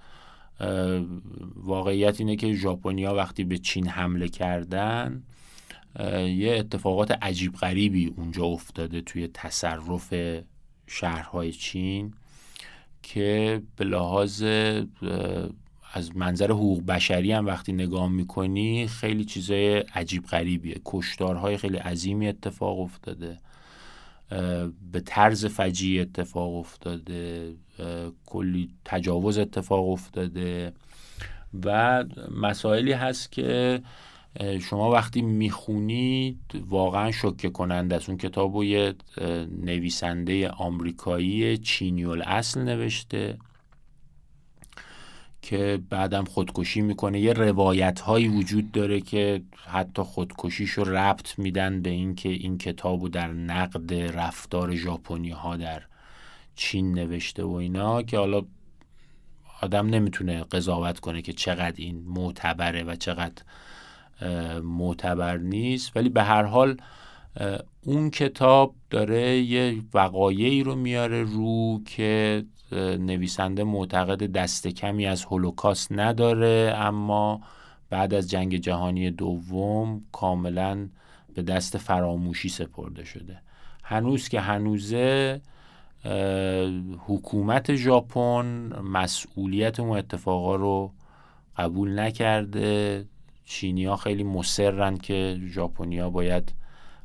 واقعیت 1.55 2.19
اینه 2.19 2.35
که 2.35 2.53
ژاپنیا 2.53 3.15
وقتی 3.15 3.43
به 3.43 3.57
چین 3.57 3.87
حمله 3.87 4.27
کردن 4.27 5.23
یه 6.35 6.55
اتفاقات 6.59 7.11
عجیب 7.11 7.55
غریبی 7.55 8.13
اونجا 8.17 8.43
افتاده 8.45 9.01
توی 9.01 9.27
تصرف 9.33 10.13
شهرهای 10.87 11.51
چین 11.51 12.13
که 13.03 13.61
به 13.75 13.85
لحاظ 13.85 14.43
از 15.93 16.17
منظر 16.17 16.51
حقوق 16.51 16.85
بشری 16.85 17.31
هم 17.31 17.45
وقتی 17.45 17.73
نگاه 17.73 18.09
می‌کنی 18.09 18.87
خیلی 18.87 19.25
چیزای 19.25 19.77
عجیب 19.77 20.25
غریبیه. 20.25 20.75
کشتارهای 20.85 21.57
خیلی 21.57 21.77
عظیمی 21.77 22.27
اتفاق 22.27 22.79
افتاده. 22.79 23.37
به 24.91 24.99
طرز 25.05 25.45
فجی 25.45 25.99
اتفاق 25.99 26.55
افتاده. 26.55 27.53
کلی 28.25 28.69
تجاوز 28.85 29.37
اتفاق 29.37 29.89
افتاده. 29.89 30.73
و 31.65 32.03
مسائلی 32.41 32.91
هست 32.91 33.31
که 33.31 33.81
شما 34.61 34.91
وقتی 34.91 35.21
می‌خونید 35.21 36.39
واقعا 36.67 37.11
شکه 37.11 37.49
کننده 37.49 37.95
است. 37.95 38.09
اون 38.09 38.17
کتاب 38.17 38.55
رو 38.55 38.63
یه 38.63 38.93
نویسنده 39.63 40.49
آمریکایی 40.49 41.57
چینی 41.57 42.05
اصل 42.05 42.61
نوشته. 42.61 43.37
که 45.49 45.81
بعدم 45.89 46.23
خودکشی 46.23 46.81
می‌کنه. 46.81 47.19
یه 47.19 47.33
روایت 47.33 47.99
هایی 47.99 48.27
وجود 48.27 48.71
داره 48.71 49.01
که 49.01 49.41
حتی 49.65 50.01
خودکشیش 50.01 50.69
رو 50.69 50.83
ربط 50.83 51.39
میدن 51.39 51.81
به 51.81 51.89
اینکه 51.89 52.29
این 52.29 52.57
کتاب 52.57 53.01
رو 53.01 53.09
در 53.09 53.27
نقد 53.27 53.93
رفتار 53.93 54.75
ژاپنی 54.75 55.29
ها 55.29 55.57
در 55.57 55.83
چین 56.55 56.93
نوشته 56.93 57.43
و 57.43 57.51
اینا 57.51 58.01
که 58.01 58.17
حالا 58.17 58.41
آدم 59.61 59.87
نمی‌تونه 59.87 60.43
قضاوت 60.43 60.99
کنه 60.99 61.21
که 61.21 61.33
چقدر 61.33 61.75
این 61.77 62.03
معتبره 62.07 62.83
و 62.83 62.95
چقدر 62.95 63.43
معتبر 64.63 65.37
نیست. 65.37 65.91
ولی 65.95 66.09
به 66.09 66.23
هر 66.23 66.43
حال 66.43 66.77
اون 67.81 68.09
کتاب 68.09 68.75
داره 68.89 69.37
یه 69.37 69.81
وقایعی 69.93 70.63
رو 70.63 70.75
میاره 70.75 71.23
رو 71.23 71.81
که 71.85 72.43
نویسنده 72.73 73.63
معتقد 73.63 74.31
دست 74.31 74.67
کمی 74.67 75.05
از 75.05 75.23
هولوکاست 75.23 75.91
نداره 75.91 76.73
اما 76.75 77.41
بعد 77.89 78.13
از 78.13 78.29
جنگ 78.29 78.55
جهانی 78.55 79.11
دوم 79.11 80.01
کاملا 80.11 80.89
به 81.33 81.41
دست 81.41 81.77
فراموشی 81.77 82.49
سپرده 82.49 83.03
شده. 83.03 83.41
هنوز 83.83 84.29
که 84.29 84.39
هنوزه 84.39 85.41
حکومت 87.07 87.75
ژاپن 87.75 88.45
مسئولیت 88.83 89.79
اون 89.79 89.97
اتفاقا 89.97 90.55
رو 90.55 90.91
قبول 91.57 91.99
نکرده. 91.99 93.05
چینیا 93.45 93.95
خیلی 93.95 94.23
مصرن 94.23 94.97
که 94.97 95.39
ژاپنیا 95.47 96.09
باید 96.09 96.53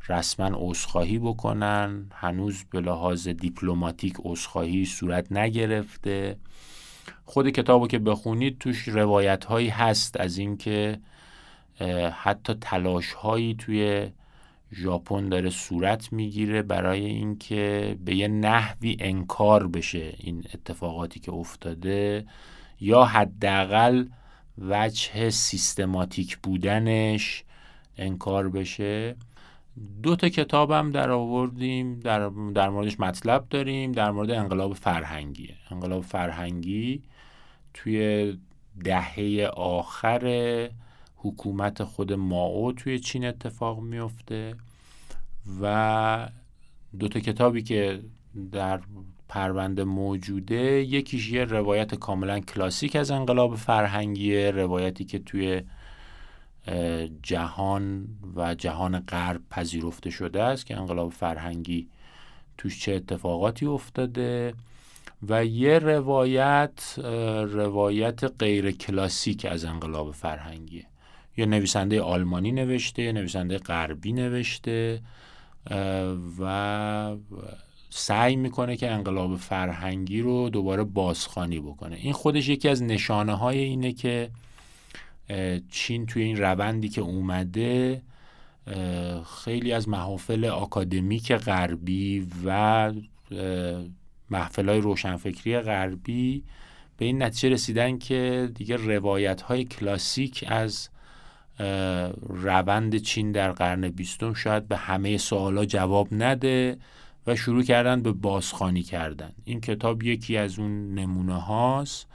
رسما 0.09 0.51
عذرخواهی 0.55 1.19
بکنن. 1.19 2.07
هنوز 2.13 2.65
به 2.71 2.81
لحاظ 2.81 3.29
دیپلماتیک 3.29 4.15
عذرخواهی 4.19 4.85
صورت 4.85 5.33
نگرفته. 5.33 6.37
خود 7.25 7.51
کتابو 7.51 7.87
که 7.87 7.99
بخونید 7.99 8.59
توش 8.59 8.89
روایت 8.89 9.45
هایی 9.45 9.69
هست 9.69 10.21
از 10.21 10.39
اینکه 10.39 10.99
حتی 12.13 12.55
تلاش 12.55 13.13
هایی 13.13 13.55
توی 13.55 14.11
ژاپن 14.73 15.29
داره 15.29 15.51
صورت 15.51 16.13
می‌گیره 16.13 16.63
برای 16.63 17.05
اینکه 17.05 17.97
به 18.05 18.15
یه 18.15 18.29
نحوی 18.29 18.97
انکار 19.01 19.69
بشه 19.69 20.15
این 20.19 20.45
اتفاقاتی 20.55 21.21
که 21.21 21.33
افتاده 21.33 22.27
یا 22.81 23.05
حداقل 23.05 24.05
وجه 24.59 25.31
سیستماتیک 25.31 26.39
بودنش 26.39 27.45
انکار 27.99 28.49
بشه. 28.49 29.17
دو 30.03 30.17
تا 30.17 30.29
کتابم 30.29 30.91
در 30.91 31.11
آوردیم 31.11 32.01
در, 32.01 32.29
در 32.55 32.69
موردش 32.69 33.01
مطلب 33.01 33.47
داریم 33.51 33.93
در 33.93 34.11
مورد 34.11 34.31
انقلاب 34.31 34.75
فرهنگی. 34.75 35.55
انقلاب 35.71 36.03
فرهنگی 36.03 37.03
توی 37.75 38.33
دهه 38.85 39.51
آخر 39.57 40.71
حکومت 41.17 41.85
خود 41.85 42.13
ماو 42.13 42.73
توی 42.73 42.99
چین 42.99 43.25
اتفاق 43.25 43.81
میفته 43.81 44.55
و 45.63 46.29
دو 46.99 47.09
تا 47.09 47.21
کتابی 47.21 47.63
که 47.63 48.01
در 48.53 48.81
پرونده 49.29 49.85
موجوده 49.85 50.85
یکیش 50.85 51.31
یه 51.31 51.45
روایت 51.45 51.95
کاملا 51.95 52.41
کلاسیک 52.41 52.97
از 52.97 53.11
انقلاب 53.11 53.57
فرهنگیه 53.57 54.51
روایتی 54.51 55.05
که 55.05 55.19
توی 55.19 55.63
جهان 57.23 58.09
و 58.37 58.55
جهان 58.55 59.01
غرب 59.01 59.41
پذیرفته 59.51 60.11
شده 60.11 60.43
است 60.43 60.67
که 60.67 60.77
انقلاب 60.77 61.13
فرهنگی 61.13 61.89
توش 62.59 62.81
چه 62.81 62.93
اتفاقاتی 62.93 63.67
افتاده 63.67 64.55
و 65.29 65.45
یه 65.45 65.79
روایت 65.79 66.99
روایت 67.49 68.25
غیر 68.39 68.71
کلاسیک 68.71 69.45
از 69.45 69.65
انقلاب 69.65 70.13
فرهنگی. 70.13 70.85
یه 71.37 71.47
نویسنده 71.47 72.03
آلمانی 72.03 72.53
نوشته 72.53 73.13
نویسنده 73.13 73.59
غربی 73.59 74.13
نوشته 74.13 75.01
و 76.39 77.17
سعی 77.91 78.37
می‌کنه 78.37 78.77
که 78.77 78.91
انقلاب 78.91 79.37
فرهنگی 79.37 80.21
رو 80.21 80.49
دوباره 80.49 80.85
بازخوانی 80.85 81.61
بکنه. 81.61 81.97
این 81.97 82.13
خودش 82.13 82.49
یکی 82.49 82.69
از 82.69 82.83
نشانه 82.83 83.35
های 83.35 83.59
اینه 83.59 83.93
که 83.93 84.31
چین 85.71 86.07
توی 86.07 86.23
این 86.23 86.37
روندی 86.37 86.89
که 86.89 87.01
اومده 87.01 88.03
خیلی 89.45 89.73
از 89.73 89.89
محافل 89.89 90.45
آکادمیک 90.45 91.33
غربی 91.33 92.29
و 92.45 92.93
محفل 94.31 94.69
های 94.69 94.81
روشنفکری 94.81 95.61
غربی 95.61 96.45
به 96.97 97.05
این 97.05 97.23
نتیجه 97.23 97.49
رسیدن 97.49 97.99
که 97.99 98.51
دیگه 98.55 98.77
روایت 98.77 99.43
های 99.43 99.65
کلاسیک 99.65 100.45
از 100.49 100.89
روند 102.29 102.97
چین 102.97 103.33
در 103.33 103.53
قرن 103.53 103.89
بیستم 103.89 104.35
شاید 104.35 104.69
به 104.69 104.77
همه 104.77 105.17
سوالا 105.17 105.65
جواب 105.65 106.09
نده 106.11 106.79
و 107.27 107.37
شروع 107.37 107.63
کردن 107.63 108.03
به 108.03 108.13
بازخانی 108.13 108.83
کردن. 108.83 109.33
این 109.45 109.61
کتاب 109.61 110.03
یکی 110.03 110.37
از 110.37 110.59
اون 110.59 110.95
نمونه 110.95 111.41
هاست. 111.41 112.07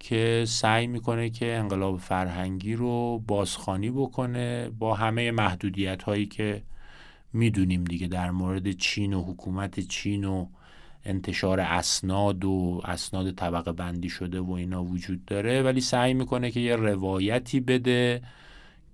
که 0.00 0.44
سعی 0.48 0.86
می‌کنه 0.86 1.30
که 1.30 1.54
انقلاب 1.54 1.98
فرهنگی 1.98 2.74
رو 2.74 3.18
بازخانی 3.18 3.90
بکنه 3.90 4.70
با 4.70 4.94
همه 4.94 5.30
محدودیت 5.30 6.02
هایی 6.02 6.26
که 6.26 6.62
می‌دونیم 7.32 7.84
دیگه 7.84 8.06
در 8.06 8.30
مورد 8.30 8.72
چین 8.72 9.14
و 9.14 9.22
حکومت 9.22 9.80
چین 9.80 10.24
و 10.24 10.46
انتشار 11.04 11.60
اسناد 11.60 12.44
و 12.44 12.80
اسناد 12.84 13.30
طبقه 13.30 13.72
بندی 13.72 14.08
شده 14.08 14.40
و 14.40 14.50
اینا 14.50 14.84
وجود 14.84 15.24
داره 15.24 15.62
ولی 15.62 15.80
سعی 15.80 16.14
می‌کنه 16.14 16.50
که 16.50 16.60
یه 16.60 16.76
روایتی 16.76 17.60
بده 17.60 18.22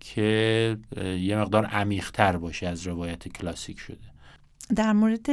که 0.00 0.76
یه 1.20 1.36
مقدار 1.36 1.64
عمیقتر 1.66 2.36
باشه 2.36 2.66
از 2.66 2.86
روایت 2.86 3.28
کلاسیک 3.28 3.78
شده. 3.78 4.11
در 4.76 4.92
مورد 4.92 5.26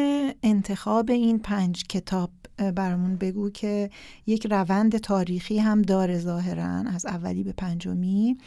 انتخاب 0.43 1.09
این 1.09 1.39
پنج 1.39 1.83
کتاب 1.83 2.29
برامون 2.75 3.15
بگو 3.15 3.49
که 3.49 3.89
یک 4.27 4.47
روند 4.51 4.97
تاریخی 4.97 5.59
هم 5.59 5.81
داره 5.81 6.19
ظاهرا 6.19 6.83
از 6.95 7.05
اولی 7.05 7.43
به 7.43 7.53
پنجمی 7.53 8.37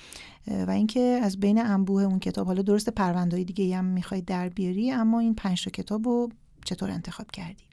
و 0.67 0.71
اینکه 0.71 1.01
از 1.01 1.41
بین 1.41 1.67
انبوه 1.67 2.03
اون 2.03 2.19
کتاب 2.19 2.47
حالا 2.47 2.63
درست 2.63 2.89
پروندهای 2.89 3.45
دیگه 3.45 3.77
هم 3.77 3.85
می‌خوای 3.85 4.21
در 4.21 4.49
بیاری 4.49 4.91
اما 4.91 5.21
این 5.21 5.35
پنج 5.35 5.65
تا 5.65 5.71
کتاب 5.71 6.05
رو 6.05 6.29
چطور 6.65 6.91
انتخاب 6.91 7.31
کردی؟ 7.31 7.65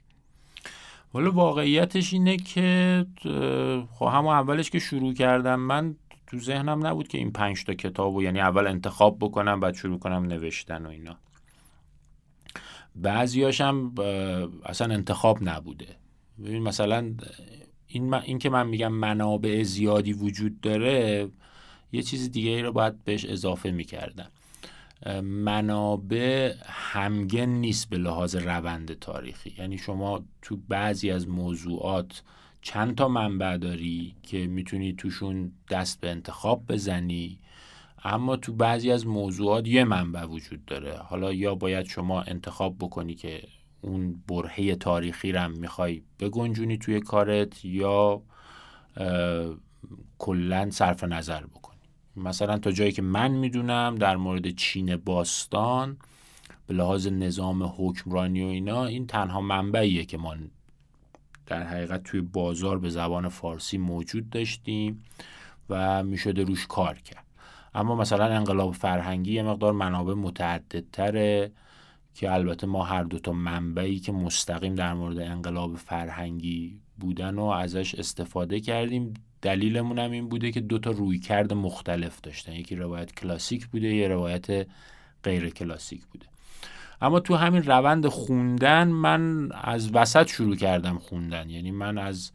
حالا 1.12 1.30
واقعیتش 1.30 2.12
اینه 2.12 2.36
که 2.36 3.06
خب 3.94 4.06
همون 4.06 4.34
اولش 4.34 4.70
که 4.70 4.78
شروع 4.78 5.14
کردم 5.14 5.60
من 5.60 5.94
تو 6.26 6.38
ذهنم 6.38 6.86
نبود 6.86 7.08
که 7.08 7.18
این 7.18 7.30
پنج 7.30 7.64
تا 7.64 7.74
کتاب 7.74 8.14
رو 8.14 8.22
یعنی 8.22 8.40
اول 8.40 8.66
انتخاب 8.66 9.16
بکنم 9.20 9.60
بعد 9.60 9.74
شروع 9.74 9.98
کنم 9.98 10.24
نوشتن 10.24 10.86
و 10.86 10.88
اینا. 10.88 11.16
بعضیاشم 13.02 13.94
اصلا 14.64 14.94
انتخاب 14.94 15.38
نبوده. 15.42 15.96
ببین 16.44 16.62
مثلا 16.62 17.14
این, 17.86 18.14
این 18.14 18.38
که 18.38 18.50
من 18.50 18.66
میگم 18.66 18.92
منابع 18.92 19.62
زیادی 19.62 20.12
وجود 20.12 20.60
داره 20.60 21.28
یه 21.92 22.02
چیز 22.02 22.30
دیگه 22.30 22.50
ای 22.50 22.62
رو 22.62 22.72
باید 22.72 23.04
بهش 23.04 23.24
اضافه 23.24 23.70
می‌کردم. 23.70 24.30
منابع 25.22 26.54
همگن 26.66 27.48
نیست 27.48 27.90
به 27.90 27.98
لحاظ 27.98 28.36
روند 28.36 28.98
تاریخی. 28.98 29.54
یعنی 29.58 29.78
شما 29.78 30.24
تو 30.42 30.56
بعضی 30.68 31.10
از 31.10 31.28
موضوعات 31.28 32.22
چند 32.62 32.94
تا 32.94 33.08
منبع 33.08 33.56
داری 33.56 34.14
که 34.22 34.46
می‌تونی 34.46 34.92
توشون 34.92 35.52
دست 35.70 36.00
به 36.00 36.10
انتخاب 36.10 36.66
بزنی؟ 36.66 37.38
اما 38.04 38.36
تو 38.36 38.52
بعضی 38.52 38.90
از 38.90 39.06
موضوعات 39.06 39.68
یه 39.68 39.84
منبع 39.84 40.24
وجود 40.24 40.64
داره. 40.64 40.96
حالا 40.96 41.32
یا 41.32 41.54
باید 41.54 41.86
شما 41.86 42.22
انتخاب 42.22 42.78
بکنی 42.78 43.14
که 43.14 43.42
اون 43.80 44.22
برهه 44.28 44.74
تاریخی 44.74 45.32
رم 45.32 45.50
می‌خوای 45.50 46.02
بگنجونی 46.20 46.78
توی 46.78 47.00
کارت 47.00 47.64
یا 47.64 48.22
کلا 50.18 50.70
صرف 50.70 51.04
نظر 51.04 51.46
بکنی. 51.46 51.80
مثلا 52.16 52.58
تا 52.58 52.72
جایی 52.72 52.92
که 52.92 53.02
من 53.02 53.30
می‌دونم 53.30 53.94
در 53.94 54.16
مورد 54.16 54.50
چین 54.50 54.96
باستان 54.96 55.96
به 56.66 56.74
لحاظ 56.74 57.06
نظام 57.06 57.62
حکمرانی 57.62 58.42
و 58.42 58.46
اینا 58.46 58.84
این 58.84 59.06
تنها 59.06 59.40
منبعیه 59.40 60.04
که 60.04 60.18
ما 60.18 60.36
در 61.46 61.62
حقیقت 61.62 62.02
توی 62.02 62.20
بازار 62.20 62.78
به 62.78 62.90
زبان 62.90 63.28
فارسی 63.28 63.78
موجود 63.78 64.30
داشتیم 64.30 65.04
و 65.68 66.02
می‌شده 66.02 66.44
روش 66.44 66.66
کار 66.66 66.94
کرد. 66.94 67.24
اما 67.74 67.94
مثلا 67.94 68.24
انقلاب 68.24 68.74
فرهنگی 68.74 69.32
یه 69.32 69.42
مقدار 69.42 69.72
منابع 69.72 70.14
متعددتره 70.14 71.52
که 72.14 72.32
البته 72.32 72.66
ما 72.66 72.84
هر 72.84 73.02
دو 73.02 73.18
تا 73.18 73.32
منبعی 73.32 73.98
که 73.98 74.12
مستقیم 74.12 74.74
در 74.74 74.94
مورد 74.94 75.18
انقلاب 75.18 75.76
فرهنگی 75.76 76.80
بودن 76.98 77.34
و 77.34 77.44
ازش 77.44 77.94
استفاده 77.94 78.60
کردیم 78.60 79.14
دلیلمون 79.42 79.98
هم 79.98 80.10
این 80.10 80.28
بوده 80.28 80.52
که 80.52 80.60
دو 80.60 80.78
تا 80.78 80.90
رویکرد 80.90 81.52
مختلف 81.52 82.20
داشتن. 82.20 82.52
یکی 82.52 82.76
روایت 82.76 83.14
کلاسیک 83.14 83.66
بوده 83.66 83.94
یه 83.94 84.08
روایت 84.08 84.66
غیر 85.24 85.50
کلاسیک 85.50 86.06
بوده. 86.06 86.26
اما 87.02 87.20
تو 87.20 87.34
همین 87.34 87.62
روند 87.62 88.06
خوندن 88.06 88.88
من 88.88 89.52
از 89.52 89.94
وسط 89.94 90.28
شروع 90.28 90.56
کردم 90.56 90.98
خوندن. 90.98 91.50
یعنی 91.50 91.70
من 91.70 91.98
از 91.98 92.32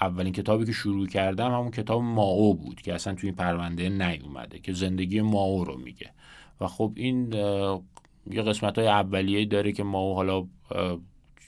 اولین 0.00 0.32
کتابی 0.32 0.64
که 0.64 0.72
شروع 0.72 1.06
کردم 1.06 1.52
همون 1.52 1.70
کتاب 1.70 2.02
ماو 2.02 2.54
بود 2.54 2.82
که 2.82 2.94
اصلا 2.94 3.14
توی 3.14 3.28
این 3.28 3.36
پرونده 3.36 3.88
نیومده 3.88 4.58
که 4.58 4.72
زندگی 4.72 5.20
ماو 5.20 5.64
رو 5.64 5.78
میگه. 5.78 6.10
و 6.60 6.66
خب 6.66 6.92
این 6.96 7.32
یه 8.30 8.42
قسمت 8.42 8.78
های 8.78 8.88
اولیه 8.88 9.44
داره 9.44 9.72
که 9.72 9.82
ماو 9.82 10.14
حالا 10.14 10.46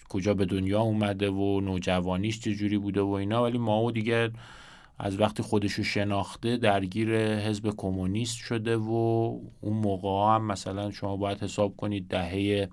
کجا 0.08 0.34
به 0.34 0.44
دنیا 0.44 0.80
اومده 0.80 1.30
و 1.30 1.60
نوجوانیش 1.60 2.40
چجوری 2.40 2.78
بوده 2.78 3.00
و 3.00 3.10
اینا. 3.10 3.42
ولی 3.42 3.58
ماو 3.58 3.90
دیگه 3.90 4.30
از 4.98 5.20
وقتی 5.20 5.42
خودشو 5.42 5.82
شناخته 5.82 6.56
درگیر 6.56 7.38
حزب 7.38 7.74
کمونیست 7.76 8.36
شده 8.36 8.76
و 8.76 8.90
اون 9.60 9.76
موقع 9.76 10.34
هم 10.34 10.46
مثلا 10.46 10.90
شما 10.90 11.16
باید 11.16 11.42
حساب 11.42 11.76
کنید 11.76 12.08
دهه 12.08 12.68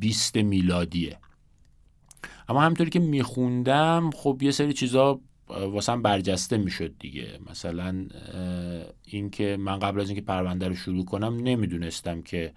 20 0.00 0.36
میلادیه. 0.36 1.18
اما 2.48 2.60
همطوری 2.60 2.90
که 2.90 2.98
میخوندم 2.98 4.10
خب 4.14 4.38
یه 4.42 4.50
سری 4.50 4.72
چیزا 4.72 5.20
واسم 5.48 6.02
برجسته 6.02 6.56
می‌شد 6.56 6.98
دیگه. 6.98 7.38
مثلا 7.50 8.06
اینکه 9.04 9.56
من 9.56 9.78
قبل 9.78 10.00
از 10.00 10.08
اینکه 10.08 10.24
پرونده 10.24 10.68
رو 10.68 10.74
شروع 10.74 11.04
کنم 11.04 11.36
نمی‌دونستم 11.36 12.22
که 12.22 12.52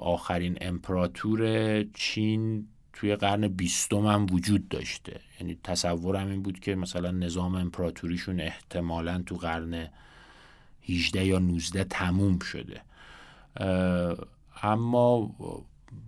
آخرین 0.00 0.58
امپراتور 0.60 1.82
چین 1.82 2.68
توی 2.92 3.16
قرن 3.16 3.48
بیستم 3.48 4.06
هم 4.06 4.26
وجود 4.30 4.68
داشته. 4.68 5.20
یعنی 5.40 5.58
تصورم 5.64 6.30
این 6.30 6.42
بود 6.42 6.60
که 6.60 6.74
مثلا 6.74 7.10
نظام 7.10 7.54
امپراتوریشون 7.54 8.40
احتمالا 8.40 9.22
تو 9.26 9.36
قرن 9.36 9.88
18 10.88 11.26
یا 11.26 11.38
19 11.38 11.84
تموم 11.84 12.38
شده. 12.38 12.80
اما 14.62 15.34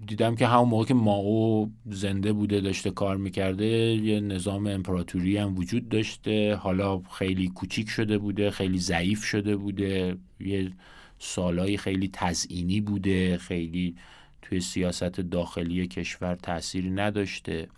دیدم 0.07 0.37
که 0.37 0.47
همون 0.47 0.69
موقع 0.69 0.85
که 0.85 0.95
ماو 0.95 1.71
زنده 1.87 2.33
بوده 2.33 2.61
داشته 2.61 2.91
کار 2.91 3.17
می‌کرده 3.17 3.67
یه 3.67 4.21
نظام 4.21 4.67
امپراتوری 4.67 5.37
هم 5.37 5.57
وجود 5.57 5.89
داشته. 5.89 6.55
حالا 6.55 6.99
خیلی 6.99 7.49
کوچیک 7.49 7.89
شده 7.89 8.19
بوده 8.19 8.51
خیلی 8.51 8.79
ضعیف 8.79 9.25
شده 9.25 9.57
بوده. 9.57 10.17
یه 10.41 10.73
سالایی 11.19 11.77
خیلی 11.77 12.11
تزئینی 12.13 12.81
بوده. 12.81 13.37
خیلی 13.39 13.97
توی 14.43 14.61
سیاست 14.61 15.21
داخلی 15.21 15.87
کشور 15.87 16.35
تأثیری 16.35 16.91
نداشته. 16.91 17.69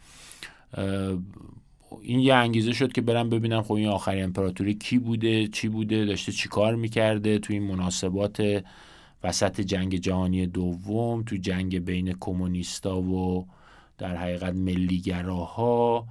این 2.03 2.21
یه 2.21 2.35
انگیزه 2.35 2.73
شد 2.73 2.93
که 2.93 3.01
برم 3.01 3.31
ببینم 3.31 3.63
خب 3.63 3.73
این 3.73 3.89
آخرین 3.89 4.25
امپراتوری 4.25 4.75
کی 4.75 4.99
بوده 4.99 5.49
چی 5.49 5.69
بوده 5.69 6.05
داشته 6.05 6.33
چی 6.33 6.49
کار 6.49 6.75
می‌کرده 6.75 7.39
توی 7.39 7.57
این 7.57 7.69
مناسبات 7.69 8.65
وسط 9.25 9.61
جنگ 9.61 9.97
جهانی 9.97 10.47
دوم 10.47 11.23
تو 11.23 11.37
جنگ 11.37 11.85
بین 11.85 12.17
کمونیستا 12.21 13.01
و 13.01 13.47
در 13.99 14.17
حقیقت 14.17 14.55
ملیگراها 14.55 16.07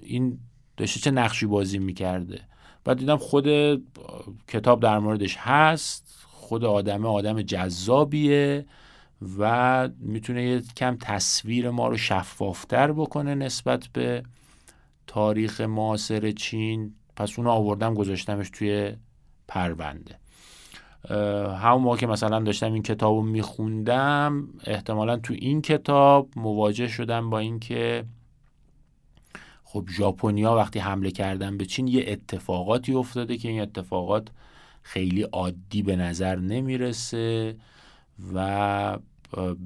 این 0.00 0.38
داشته 0.76 1.00
چه 1.00 1.10
نقشی 1.10 1.46
بازی 1.46 1.78
می‌کرده؟ 1.78 2.40
بعد 2.84 2.98
دیدم 2.98 3.16
خود 3.16 3.46
کتاب 4.48 4.80
در 4.80 4.98
موردش 4.98 5.36
هست 5.36 6.26
خود 6.28 6.64
آدم 6.64 7.06
آدم 7.06 7.42
جذابیه 7.42 8.66
و 9.38 9.88
می‌تونه 9.98 10.42
یه 10.42 10.62
کم 10.76 10.96
تصویر 11.00 11.70
ما 11.70 11.88
رو 11.88 11.96
شفافتر 11.96 12.92
بکنه 12.92 13.34
نسبت 13.34 13.88
به 13.92 14.22
تاریخ 15.06 15.60
معاصر 15.60 16.30
چین. 16.30 16.94
پس 17.16 17.38
اونو 17.38 17.50
آوردم 17.50 17.94
گذاشتمش 17.94 18.50
توی 18.50 18.92
پرونده. 19.48 20.18
همون 21.58 21.82
موقع 21.82 21.96
که 21.96 22.06
مثلا 22.06 22.40
داشتم 22.40 22.72
این 22.72 22.82
کتاب 22.82 23.16
رو 23.16 23.22
میخوندم 23.22 24.48
احتمالا 24.66 25.16
تو 25.16 25.34
این 25.38 25.62
کتاب 25.62 26.28
مواجه 26.36 26.88
شدم 26.88 27.30
با 27.30 27.38
اینکه 27.38 28.04
خب 29.64 29.84
ژاپنیا 29.90 30.54
وقتی 30.56 30.78
حمله 30.78 31.10
کردن 31.10 31.58
به 31.58 31.66
چین 31.66 31.88
یه 31.88 32.04
اتفاقاتی 32.08 32.94
افتاده 32.94 33.36
که 33.36 33.48
این 33.48 33.60
اتفاقات 33.60 34.28
خیلی 34.82 35.22
عادی 35.22 35.82
به 35.82 35.96
نظر 35.96 36.36
نمی‌رسه 36.36 37.56
و 38.34 38.98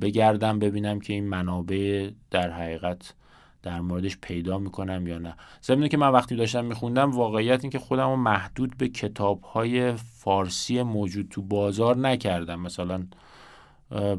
بگردم 0.00 0.58
ببینم 0.58 1.00
که 1.00 1.12
این 1.12 1.28
منابع 1.28 2.10
در 2.30 2.50
حقیقت 2.50 3.14
در 3.62 3.80
موردش 3.80 4.18
پیدا 4.22 4.58
می‌کنم 4.58 5.06
یا 5.06 5.18
نه. 5.18 5.34
ضمن 5.64 5.88
که 5.88 5.96
من 5.96 6.08
وقتی 6.08 6.36
داشتم 6.36 6.64
میخوندم 6.64 7.10
واقعیت 7.10 7.64
این 7.64 7.70
که 7.70 7.78
خودم 7.78 8.10
رو 8.10 8.16
محدود 8.16 8.76
به 8.76 8.88
کتاب 8.88 9.42
های 9.42 9.92
فارسی 9.92 10.82
موجود 10.82 11.28
تو 11.30 11.42
بازار 11.42 11.96
نکردم. 11.96 12.60
مثلا 12.60 13.06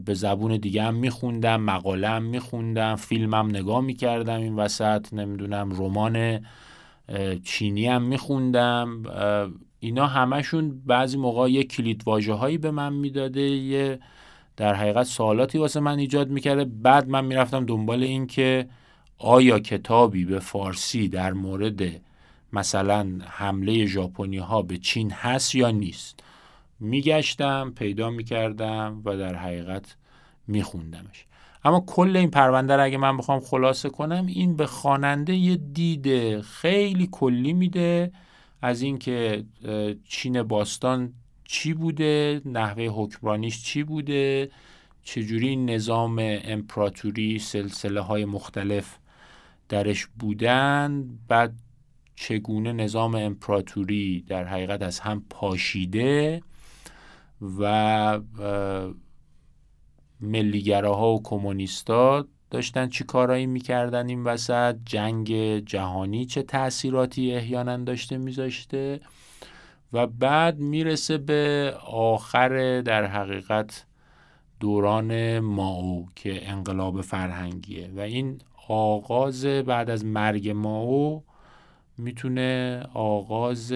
به 0.05 0.13
زبون 0.13 0.57
دیگه 0.57 0.83
هم 0.83 0.95
میخوندم 0.95 1.61
مقاله 1.61 2.09
هم 2.09 2.23
میخوندم 2.23 2.95
فیلمم 2.95 3.49
نگاه 3.49 3.81
می‌کردم 3.81 4.39
این 4.39 4.55
وسط 4.55 5.13
نمی‌دونم 5.13 5.71
رمان 5.71 6.45
چینی 7.43 7.87
هم 7.87 8.01
میخوندم. 8.01 9.03
اینا 9.79 10.07
همشون 10.07 10.81
بعضی 10.85 11.17
موقع 11.17 11.51
یه 11.51 11.63
کلید 11.63 12.03
واجه 12.05 12.33
هایی 12.33 12.57
به 12.57 12.71
من 12.71 12.93
می‌داده 12.93 13.41
یه 13.41 13.99
در 14.57 14.73
حقیقت 14.73 15.03
سوالاتی 15.03 15.57
واسه 15.57 15.79
من 15.79 15.99
ایجاد 15.99 16.29
می‌کرده. 16.29 16.65
بعد 16.65 17.09
من 17.09 17.25
می‌رفتم 17.25 17.65
دنبال 17.65 18.03
این 18.03 18.27
که 18.27 18.67
آیا 19.19 19.59
کتابی 19.59 20.25
به 20.25 20.39
فارسی 20.39 21.07
در 21.07 21.33
مورد 21.33 21.81
مثلا 22.53 23.19
حمله 23.27 23.85
ژاپنی 23.85 24.37
ها 24.37 24.61
به 24.61 24.77
چین 24.77 25.11
هست 25.11 25.55
یا 25.55 25.71
نیست؟ 25.71 26.19
میگشتم 26.79 27.73
پیدا 27.75 28.09
می‌کردم 28.09 29.01
و 29.05 29.17
در 29.17 29.35
حقیقت 29.35 29.95
میخوندمش. 30.47 31.25
اما 31.63 31.83
کل 31.87 32.17
این 32.17 32.29
پرونده 32.29 32.75
رو 32.75 32.83
اگه 32.83 32.97
من 32.97 33.17
بخوام 33.17 33.39
خلاصه 33.39 33.89
کنم 33.89 34.25
این 34.25 34.55
به 34.55 34.65
خواننده 34.65 35.35
یه 35.35 35.55
دید 35.55 36.41
خیلی 36.41 37.09
کلی 37.11 37.53
میده. 37.53 38.11
از 38.61 38.81
اینکه 38.81 39.45
چین 40.09 40.43
باستان 40.43 41.13
چی 41.43 41.73
بوده 41.73 42.41
نحوه 42.45 42.83
حکمرانیش 42.83 43.63
چی 43.63 43.83
بوده 43.83 44.51
چجوری 45.03 45.55
نظام 45.55 46.19
امپراتوری 46.43 47.39
سلسله 47.39 48.01
های 48.01 48.25
مختلف 48.25 48.97
درش 49.69 50.05
بودن 50.05 51.09
بعد 51.27 51.53
چگونه 52.15 52.73
نظام 52.73 53.15
امپراتوری 53.15 54.21
در 54.27 54.43
حقیقت 54.43 54.81
از 54.81 54.99
هم 54.99 55.23
پاشیده 55.29 56.41
و 57.59 58.19
ملیگراها 60.21 61.13
و 61.13 61.23
کمونیستا 61.23 62.27
داشتن 62.51 62.89
چی 62.89 63.03
کارایی 63.03 63.45
می‌کردن 63.45 64.09
این 64.09 64.23
وسط؟ 64.23 64.75
جنگ 64.85 65.31
جهانی 65.59 66.25
چه 66.25 66.43
تاثیراتی 66.43 67.33
احیانا 67.33 67.77
داشته 67.77 68.17
میذاشته؟ 68.17 68.99
و 69.93 70.07
بعد 70.07 70.59
می‌رسه 70.59 71.17
به 71.17 71.73
آخر 71.85 72.81
در 72.81 73.05
حقیقت 73.05 73.85
دوران 74.59 75.39
ماو 75.39 76.07
که 76.15 76.49
انقلاب 76.49 77.01
فرهنگیه. 77.01 77.91
و 77.95 77.99
این 77.99 78.41
آغاز 78.71 79.45
بعد 79.45 79.89
از 79.89 80.05
مرگ 80.05 80.49
ماو 80.49 81.23
می‌تونه 81.97 82.81
آغاز 82.93 83.71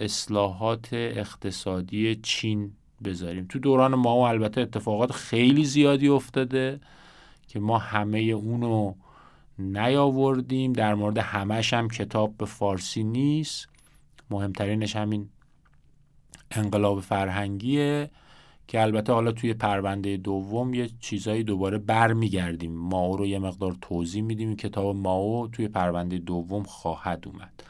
اصلاحات 0.00 0.88
اقتصادی 0.92 2.16
چین 2.16 2.72
بذاریم. 3.04 3.46
تو 3.48 3.58
دوران 3.58 3.94
ماو 3.94 4.20
البته 4.20 4.60
اتفاقات 4.60 5.12
خیلی 5.12 5.64
زیادی 5.64 6.08
افتاده 6.08 6.80
که 7.48 7.60
ما 7.60 7.78
همه 7.78 8.18
اونو 8.18 8.94
نیاوردیم. 9.58 10.72
در 10.72 10.94
مورد 10.94 11.18
همش 11.18 11.74
هم 11.74 11.88
کتاب 11.88 12.36
به 12.36 12.46
فارسی 12.46 13.04
نیست. 13.04 13.68
مهمترینش 14.30 14.96
همین 14.96 15.28
انقلاب 16.50 17.00
فرهنگیه. 17.00 18.10
که 18.68 18.82
البته 18.82 19.12
حالا 19.12 19.32
توی 19.32 19.54
پرونده 19.54 20.16
دوم 20.16 20.74
یه 20.74 20.90
چیزایی 21.00 21.42
دوباره 21.42 21.78
برمیگردیم. 21.78 22.72
ماو 22.72 23.16
رو 23.16 23.26
یه 23.26 23.38
مقدار 23.38 23.76
توضیح 23.80 24.22
میدیم. 24.22 24.56
کتاب 24.56 24.96
ماو 24.96 25.48
توی 25.48 25.68
پرونده 25.68 26.18
دوم 26.18 26.62
خواهد 26.62 27.24
اومد. 27.26 27.62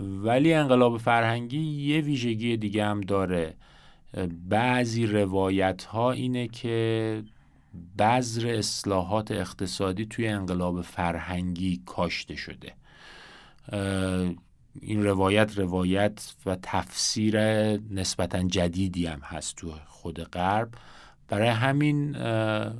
ولی 0.00 0.52
انقلاب 0.52 0.98
فرهنگی 0.98 1.58
یه 1.58 2.00
ویژگی 2.00 2.56
دیگه 2.56 2.84
هم 2.84 3.00
داره. 3.00 3.54
بعضی 4.48 5.06
روایت 5.06 5.84
ها 5.84 6.12
اینه 6.12 6.48
که 6.48 7.22
بذر 7.98 8.48
اصلاحات 8.48 9.30
اقتصادی 9.30 10.06
توی 10.06 10.28
انقلاب 10.28 10.80
فرهنگی 10.82 11.82
کاشته 11.86 12.36
شده. 12.36 12.72
این 14.80 15.04
روایت 15.04 15.58
روایت 15.58 16.34
و 16.46 16.56
تفسیر 16.62 17.38
نسبتا 17.76 18.42
جدیدی 18.42 19.06
هم 19.06 19.20
هست 19.20 19.56
تو 19.56 19.72
خود 19.86 20.20
غرب. 20.20 20.68
برای 21.28 21.48
همین 21.48 22.14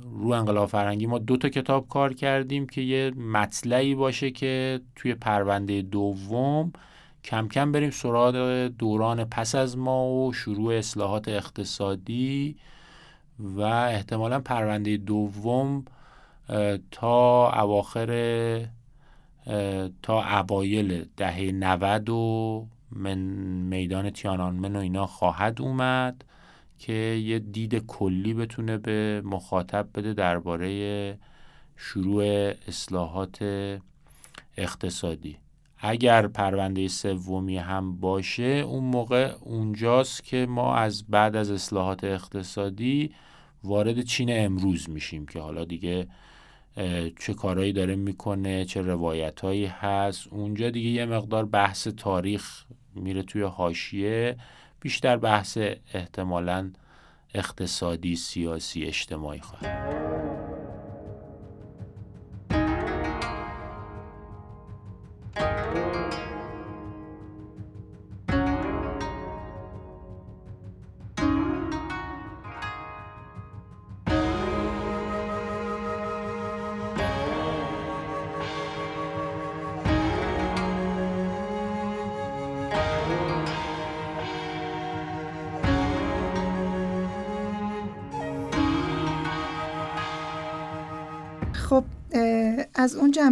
رو 0.03 0.29
انقلاب 0.29 0.69
فرهنگی 0.69 1.05
ما 1.05 1.17
دو 1.17 1.37
تا 1.37 1.49
کتاب 1.49 1.87
کار 1.89 2.13
کردیم 2.13 2.67
که 2.67 2.81
یه 2.81 3.11
مطلعی 3.11 3.95
باشه 3.95 4.31
که 4.31 4.81
توی 4.95 5.15
پرونده 5.15 5.81
دوم 5.81 6.71
کم 7.23 7.47
کم 7.47 7.71
بریم 7.71 7.89
سراغ 7.89 8.35
دوران 8.67 9.25
پس 9.25 9.55
از 9.55 9.77
ما 9.77 10.09
و 10.09 10.33
شروع 10.33 10.73
اصلاحات 10.73 11.27
اقتصادی 11.27 12.55
و 13.39 13.61
احتمالا 13.61 14.39
پرونده 14.39 14.97
دوم 14.97 15.85
تا 16.91 17.51
اواخر 17.61 18.09
تا 20.01 20.39
اوایل 20.39 21.05
دهه 21.17 21.51
90 21.51 22.09
و 22.09 22.67
من 22.91 23.17
میدان 23.69 24.09
تیانانمن 24.09 24.75
و 24.75 24.79
اینا 24.79 25.05
خواهد 25.07 25.61
اومد 25.61 26.25
که 26.79 26.93
یه 26.93 27.39
دید 27.39 27.75
کلی 27.75 28.33
بتونه 28.33 28.77
به 28.77 29.21
مخاطب 29.25 29.87
بده 29.95 30.13
درباره 30.13 31.19
شروع 31.75 32.23
اصلاحات 32.67 33.37
اقتصادی. 34.57 35.37
اگر 35.77 36.27
پرونده 36.27 36.87
سومی 36.87 37.57
هم 37.57 37.99
باشه 37.99 38.43
اون 38.43 38.83
موقع 38.83 39.33
اونجاست 39.41 40.23
که 40.23 40.45
ما 40.45 40.75
از 40.75 41.03
بعد 41.09 41.35
از 41.35 41.51
اصلاحات 41.51 42.03
اقتصادی 42.03 43.11
وارد 43.63 44.01
چین 44.01 44.27
امروز 44.31 44.89
میشیم 44.89 45.25
که 45.25 45.39
حالا 45.39 45.65
دیگه 45.65 46.07
چه 47.19 47.33
کارهایی 47.33 47.73
داره 47.73 47.95
می‌کنه 47.95 48.65
چه 48.65 48.81
روایتهایی 48.81 49.65
هست. 49.65 50.27
اونجا 50.27 50.69
دیگه 50.69 50.89
یه 50.89 51.05
مقدار 51.05 51.45
بحث 51.45 51.87
تاریخ 51.87 52.63
میره 52.95 53.23
توی 53.23 53.41
حاشیه. 53.41 54.37
بیشتر 54.81 55.17
بحث 55.17 55.57
احتمالا 55.93 56.71
اقتصادی 57.33 58.15
سیاسی 58.15 58.85
اجتماعی 58.85 59.39
خواهد. 59.39 60.16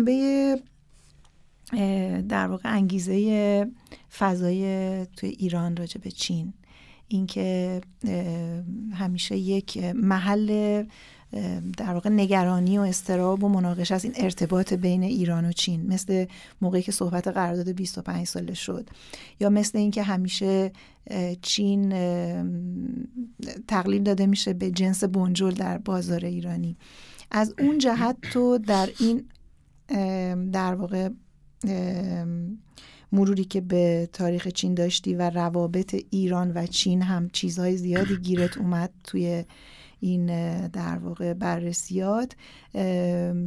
جنبه 0.06 0.62
در 2.22 2.48
واقع 2.48 2.76
انگیزه 2.76 3.68
فضای 4.18 5.06
توی 5.06 5.30
ایران 5.30 5.78
راجع 5.78 6.02
به 6.02 6.12
چین. 6.12 6.54
اینکه 7.08 7.82
همیشه 8.94 9.38
یک 9.38 9.78
محل 9.96 10.84
در 11.78 11.94
واقع 11.94 12.10
نگرانی 12.10 12.78
و 12.78 12.82
استراب 12.82 13.44
و 13.44 13.50
مناقشه 13.50 13.96
از 13.96 14.04
این 14.04 14.14
ارتباط 14.18 14.74
بین 14.74 15.04
ایران 15.04 15.46
و 15.46 15.52
چین. 15.52 15.88
مثل 15.88 16.26
موقعی 16.62 16.82
که 16.82 16.92
صحبت 16.92 17.28
قرارداد 17.28 17.70
25 17.70 18.28
ساله 18.28 18.54
شد. 18.54 18.90
یا 19.40 19.50
مثل 19.50 19.78
اینکه 19.78 20.04
همیشه 20.04 20.72
چین 21.42 21.90
تقلیل 23.68 24.04
داده 24.04 24.26
میشه 24.26 24.54
به 24.54 24.72
جنس 24.72 25.04
بنجل 25.04 25.52
در 25.52 25.78
بازار 25.78 26.26
ایرانی. 26.26 26.78
از 27.32 27.54
اون 27.60 27.78
جهت 27.78 28.18
تو 28.22 28.58
در 28.58 28.90
این 29.00 29.26
در 30.52 30.76
واقع 30.76 31.10
مروری 33.12 33.46
که 33.46 33.62
به 33.62 34.10
تاریخ 34.14 34.48
چین 34.48 34.74
داشتی 34.74 35.14
و 35.14 35.30
روابط 35.30 35.96
ایران 36.10 36.52
و 36.56 36.66
چین 36.66 37.02
هم 37.02 37.30
چیزهای 37.30 37.78
زیادی 37.78 38.18
گیرت 38.18 38.58
اومد 38.58 38.92
توی 39.04 39.46
این 40.00 40.26
در 40.68 40.98
واقع 40.98 41.34
بررسیات. 41.34 42.36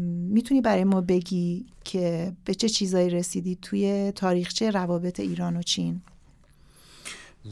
می‌تونی 0.06 0.60
برای 0.60 0.84
ما 0.84 1.00
بگی 1.00 1.66
که 1.84 2.32
به 2.44 2.54
چه 2.54 2.68
چیزایی 2.68 3.10
رسیدی 3.10 3.58
توی 3.62 4.12
تاریخچه 4.14 4.70
روابط 4.70 5.20
ایران 5.20 5.56
و 5.56 5.62
چین؟ 5.62 6.00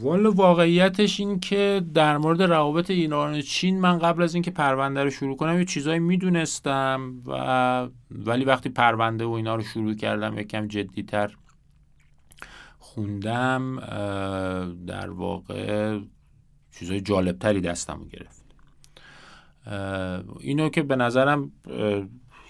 والا 0.01 0.31
واقعیتش 0.31 1.21
این 1.21 1.41
که 1.41 1.83
در 1.95 2.19
مورد 2.19 2.43
روابط 2.43 2.91
ایران 2.91 3.35
و 3.35 3.41
چین 3.41 3.81
من 3.81 3.99
قبل 3.99 4.23
از 4.23 4.35
اینکه 4.35 4.51
پرونده 4.51 5.05
رو 5.05 5.11
شروع 5.11 5.37
کنم 5.37 5.59
یه 5.59 5.65
چیزایی 5.65 5.99
می‌دونستم 5.99 7.23
و 7.27 7.89
ولی 8.11 8.45
وقتی 8.45 8.69
پرونده 8.69 9.25
و 9.25 9.31
اینا 9.31 9.55
رو 9.55 9.63
شروع 9.63 9.95
کردم 9.95 10.39
یکم 10.39 10.69
جدیتر 10.69 11.37
خوندم 12.79 13.81
در 14.87 15.11
واقع 15.11 15.99
چیزای 16.79 17.01
جالبتری 17.01 17.61
دستم 17.61 18.07
گرفت. 18.11 18.45
اینو 20.41 20.69
که 20.69 20.83
به 20.83 20.97
نظرم 20.97 21.53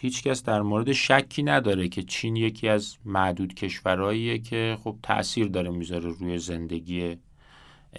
هیچکس 0.00 0.42
در 0.42 0.62
مورد 0.62 0.92
شکی 0.92 1.42
نداره 1.42 1.88
که 1.88 2.02
چین 2.02 2.36
یکی 2.36 2.68
از 2.68 2.96
معدود 3.04 3.54
کشورهاییه 3.54 4.38
که 4.38 4.78
خب 4.84 4.96
تاثیر 5.02 5.46
داره 5.48 5.70
می‌ذاره 5.70 6.10
روی 6.20 6.38
زندگی 6.38 7.16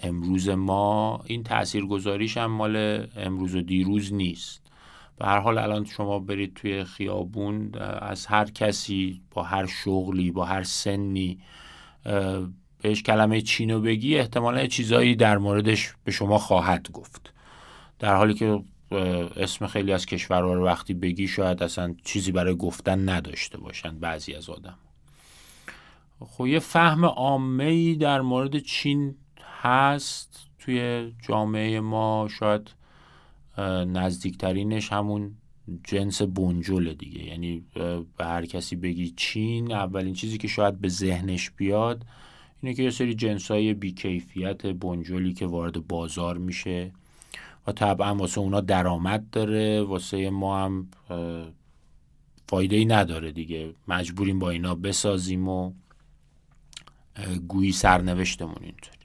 امروز 0.02 0.48
ما 0.48 1.20
این 1.26 1.42
تاثیرگذاریش 1.42 2.36
هم 2.36 2.50
مال 2.50 3.06
امروز 3.16 3.54
و 3.54 3.60
دیروز 3.60 4.14
نیست. 4.14 4.62
به 5.18 5.26
هر 5.26 5.38
حال 5.38 5.58
الان 5.58 5.84
شما 5.84 6.18
برید 6.18 6.54
توی 6.54 6.84
خیابون 6.84 7.74
از 8.00 8.26
هر 8.26 8.44
کسی 8.44 9.20
با 9.30 9.42
هر 9.42 9.66
شغلی 9.66 10.30
با 10.30 10.44
هر 10.44 10.62
سنی 10.62 11.38
بهش 12.82 13.02
کلمه 13.02 13.40
چینو 13.40 13.80
بگی 13.80 14.18
احتمالا 14.18 14.66
چیزایی 14.66 15.16
در 15.16 15.38
موردش 15.38 15.94
به 16.04 16.12
شما 16.12 16.38
خواهد 16.38 16.90
گفت. 16.92 17.32
در 17.98 18.16
حالی 18.16 18.34
که 18.34 18.62
اسم 19.36 19.66
خیلی 19.66 19.92
از 19.92 20.06
کشورها 20.06 20.54
رو 20.54 20.64
وقتی 20.64 20.94
بگی 20.94 21.28
شاید 21.28 21.62
اصلا 21.62 21.94
چیزی 22.04 22.32
برای 22.32 22.56
گفتن 22.56 23.08
نداشته 23.08 23.58
باشن 23.58 23.98
بعضی 23.98 24.34
از 24.34 24.50
آدم. 24.50 24.78
خب 26.20 26.46
یه 26.46 26.58
فهم 26.58 27.04
عامه 27.04 27.94
در 27.94 28.20
مورد 28.20 28.58
چین 28.58 29.14
هست 29.60 30.46
توی 30.58 31.12
جامعه 31.28 31.80
ما 31.80 32.28
شاید 32.38 32.70
نزدیکترینش 33.86 34.92
همون 34.92 35.34
جنس 35.84 36.22
بنجل 36.22 36.94
دیگه. 36.94 37.24
یعنی 37.24 37.64
به 38.16 38.24
هر 38.24 38.46
کسی 38.46 38.76
بگی 38.76 39.10
چین 39.16 39.72
اولین 39.72 40.14
چیزی 40.14 40.38
که 40.38 40.48
شاید 40.48 40.80
به 40.80 40.88
ذهنش 40.88 41.50
بیاد 41.50 42.06
اینه 42.62 42.74
که 42.74 42.82
یه 42.82 42.90
سری 42.90 43.14
جنس 43.14 43.50
های 43.50 43.74
بیکیفیت 43.74 44.66
بنجلی 44.66 45.32
که 45.32 45.46
وارد 45.46 45.86
بازار 45.86 46.38
میشه 46.38 46.92
و 47.66 47.72
طبعا 47.72 48.14
واسه 48.14 48.40
اونا 48.40 48.60
درآمد 48.60 49.30
داره. 49.30 49.82
واسه 49.82 50.30
ما 50.30 50.64
هم 50.64 50.88
فایده 52.48 52.76
ای 52.76 52.84
نداره 52.84 53.32
دیگه. 53.32 53.74
مجبوریم 53.88 54.38
با 54.38 54.50
اینا 54.50 54.74
بسازیم 54.74 55.48
و 55.48 55.72
گویی 57.48 57.72
سرنوشتمون 57.72 58.62
اینطور 58.62 58.97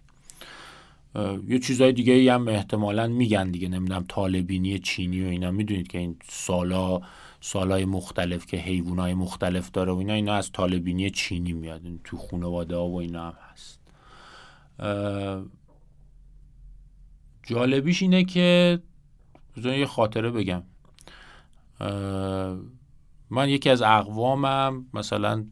یه 1.48 1.60
چیزای 1.60 1.94
دیگه 1.94 2.14
ای 2.14 2.30
هم 2.30 2.48
احتمالا 2.48 3.08
میگن 3.08 3.52
دیگه 3.52 3.68
نمی‌دونم 3.68 4.06
طالبینی 4.08 4.80
چینی 4.80 5.26
و 5.26 5.28
اینا. 5.28 5.52
می‌دونید 5.52 5.88
که 5.88 5.98
این 5.98 6.18
سالا 6.30 7.02
سالای 7.42 7.86
مختلف 7.86 8.46
که 8.46 8.58
حیوانای 8.58 9.14
مختلف 9.14 9.72
داره 9.72 9.92
و 9.92 9.98
اینا 9.98 10.14
اینا 10.14 10.34
از 10.34 10.52
طالبینی 10.52 11.10
چینی 11.10 11.54
میاد. 11.54 11.82
تو 12.04 12.18
خانواده 12.18 12.76
ها 12.76 12.88
و 12.88 13.00
اینا 13.00 13.28
هم 13.28 13.34
هست. 13.52 13.80
جالبیش 17.44 18.02
اینه 18.02 18.24
که 18.24 18.80
بذارید 19.58 19.80
یه 19.80 19.86
خاطره 19.86 20.32
بگم. 20.32 20.64
من 23.30 23.50
یکی 23.50 23.70
از 23.70 23.82
اقوامم 23.82 24.86
مثلا 24.94 25.46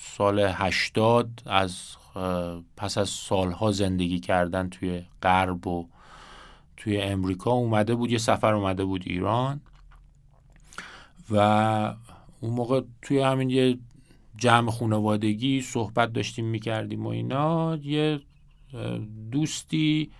سال 0.00 0.38
هشتاد 0.52 1.42
از 1.46 1.96
پس 2.76 2.98
از 2.98 3.08
سالها 3.08 3.72
زندگی 3.72 4.20
کردن 4.20 4.68
توی 4.68 5.02
غرب 5.22 5.66
و 5.66 5.88
توی 6.76 7.00
امریکا 7.00 7.50
اومده 7.50 7.94
بود 7.94 8.12
یه 8.12 8.18
سفر 8.18 8.54
اومده 8.54 8.84
بود 8.84 9.02
ایران 9.06 9.60
و 11.30 11.36
اون 12.40 12.54
موقع 12.54 12.80
توی 13.02 13.18
همین 13.18 13.50
یه 13.50 13.78
جمع 14.36 14.70
خانوادگی 14.70 15.60
صحبت 15.60 16.12
داشتیم 16.12 16.44
می‌کردیم 16.44 17.06
و 17.06 17.08
اینا. 17.08 17.76
یه 17.76 18.20
دوستی 19.32 20.10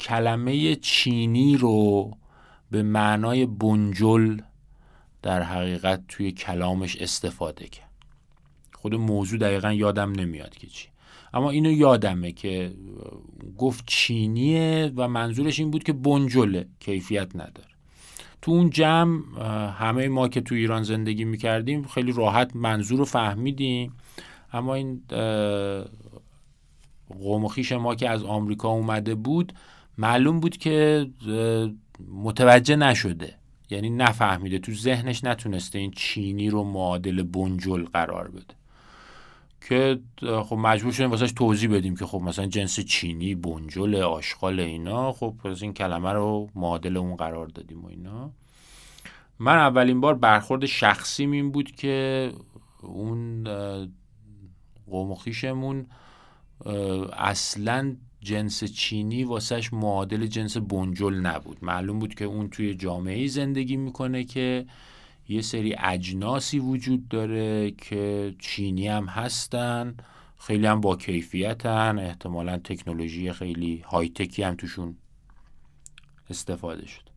کلمه 0.00 0.76
چینی 0.76 1.56
رو 1.56 2.16
به 2.70 2.82
معنای 2.82 3.46
بنجل 3.46 4.40
در 5.22 5.42
حقیقت 5.42 6.02
توی 6.08 6.32
کلامش 6.32 6.96
استفاده 6.96 7.68
کرد. 7.68 7.87
خود 8.78 8.94
موضوع 8.94 9.38
دقیقا 9.38 9.72
یادم 9.72 10.12
نمیاد 10.12 10.54
که 10.54 10.66
چی. 10.66 10.88
اما 11.34 11.50
اینو 11.50 11.72
یادمه 11.72 12.32
که 12.32 12.72
گفت 13.58 13.84
چینیه 13.86 14.92
و 14.96 15.08
منظورش 15.08 15.58
این 15.58 15.70
بود 15.70 15.84
که 15.84 15.92
بنجله 15.92 16.66
کیفیت 16.80 17.36
نداره. 17.36 17.68
تو 18.42 18.50
اون 18.50 18.70
جمع 18.70 19.22
همه 19.78 20.08
ما 20.08 20.28
که 20.28 20.40
تو 20.40 20.54
ایران 20.54 20.82
زندگی 20.82 21.24
می‌کردیم 21.24 21.82
خیلی 21.82 22.12
راحت 22.12 22.56
منظور 22.56 22.98
رو 22.98 23.04
فهمیدیم. 23.04 23.92
اما 24.52 24.74
این 24.74 25.02
قوم 27.20 27.44
و 27.44 27.48
خیش 27.48 27.72
ما 27.72 27.94
که 27.94 28.08
از 28.08 28.24
آمریکا 28.24 28.68
اومده 28.68 29.14
بود 29.14 29.52
معلوم 29.98 30.40
بود 30.40 30.56
که 30.56 31.06
متوجه 32.08 32.76
نشده. 32.76 33.34
یعنی 33.70 33.90
نفهمیده 33.90 34.58
تو 34.58 34.72
ذهنش 34.72 35.24
نتونسته 35.24 35.78
این 35.78 35.90
چینی 35.90 36.50
رو 36.50 36.64
معادل 36.64 37.22
بنجل 37.22 37.84
قرار 37.84 38.28
بده. 38.28 38.57
که 39.68 40.00
خب 40.20 40.56
مجبور 40.56 40.92
شدیم 40.92 41.10
واسش 41.10 41.32
توضیح 41.32 41.70
بدیم 41.70 41.96
که 41.96 42.06
خب 42.06 42.20
مثلا 42.20 42.46
جنس 42.46 42.80
چینی 42.80 43.34
بنجل 43.34 43.94
آشغال 43.94 44.60
اینا 44.60 45.12
خب 45.12 45.34
پس 45.44 45.62
این 45.62 45.74
کلمه 45.74 46.12
رو 46.12 46.48
معادل 46.54 46.96
اون 46.96 47.16
قرار 47.16 47.46
دادیم 47.46 47.84
و 47.84 47.88
اینا. 47.88 48.30
من 49.38 49.56
اولین 49.56 50.00
بار 50.00 50.14
برخورد 50.14 50.66
شخصی 50.66 51.22
این 51.22 51.52
بود 51.52 51.70
که 51.70 52.32
اون 52.82 53.44
قوم 54.90 55.14
خیشمون 55.14 55.86
اصلا 57.18 57.96
جنس 58.20 58.64
چینی 58.64 59.24
واسش 59.24 59.72
معادل 59.72 60.26
جنس 60.26 60.56
بنجل 60.56 61.14
نبود. 61.14 61.58
معلوم 61.62 61.98
بود 61.98 62.14
که 62.14 62.24
اون 62.24 62.48
توی 62.48 62.74
جامعه 62.74 63.26
زندگی 63.26 63.76
می‌کنه 63.76 64.24
که 64.24 64.66
یه 65.28 65.42
سری 65.42 65.74
اجناسی 65.78 66.58
وجود 66.58 67.08
داره 67.08 67.70
که 67.70 68.34
چینی 68.38 68.88
هم 68.88 69.06
هستن 69.06 69.96
خیلی 70.38 70.66
هم 70.66 70.80
با 70.80 70.96
کیفیتن 70.96 71.98
احتمالا 71.98 72.58
تکنولوژی 72.58 73.32
خیلی 73.32 73.78
های 73.78 74.08
تکی 74.08 74.42
هم 74.42 74.54
توشون 74.54 74.96
استفاده 76.30 76.86
شد. 76.86 77.08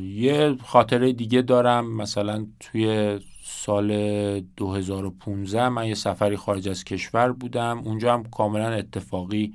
یه 0.00 0.56
خاطره 0.64 1.12
دیگه 1.12 1.42
دارم 1.42 1.96
مثلا 1.96 2.46
توی 2.60 3.18
سال 3.42 4.40
2015 4.40 5.68
من 5.68 5.86
یه 5.86 5.94
سفری 5.94 6.36
خارج 6.36 6.68
از 6.68 6.84
کشور 6.84 7.32
بودم. 7.32 7.78
اونجا 7.78 8.14
هم 8.14 8.24
کاملا 8.24 8.72
اتفاقی 8.72 9.54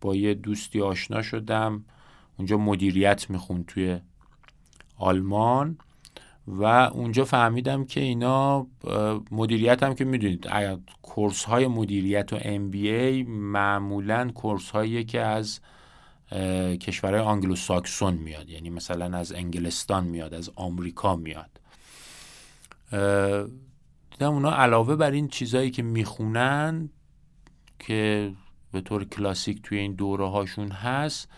با 0.00 0.16
یه 0.16 0.34
دوستی 0.34 0.80
آشنا 0.80 1.22
شدم. 1.22 1.84
اونجا 2.36 2.56
مدیریت 2.58 3.30
می‌خوند 3.30 3.64
توی 3.64 4.00
آلمان 5.00 5.78
و 6.46 6.64
اونجا 6.64 7.24
فهمیدم 7.24 7.84
که 7.84 8.00
اینا 8.00 8.66
مدیریت 9.30 9.82
هم 9.82 9.94
که 9.94 10.04
می‌دونید 10.04 10.48
course 11.02 11.44
های 11.44 11.66
مدیریت 11.66 12.32
و 12.32 12.38
MBA 12.42 13.22
معمولا 13.22 14.30
course 14.34 14.70
هایی 14.70 15.04
که 15.04 15.20
از 15.20 15.60
کشورهای 16.80 17.20
آنگلو 17.20 17.56
ساکسون 17.56 18.14
میاد. 18.14 18.48
یعنی 18.48 18.70
مثلا 18.70 19.18
از 19.18 19.32
انگلستان 19.32 20.04
میاد 20.04 20.34
از 20.34 20.50
آمریکا 20.56 21.16
میاد. 21.16 21.60
دیدم 24.10 24.32
اونا 24.32 24.50
علاوه 24.50 24.96
بر 24.96 25.10
این 25.10 25.28
چیزهایی 25.28 25.70
که 25.70 25.82
می‌خونن 25.82 26.90
که 27.78 28.32
به 28.72 28.80
طور 28.80 29.04
کلاسیک 29.04 29.62
توی 29.62 29.78
این 29.78 29.92
دوره 29.92 30.28
هاشون 30.28 30.70
هست 30.70 31.28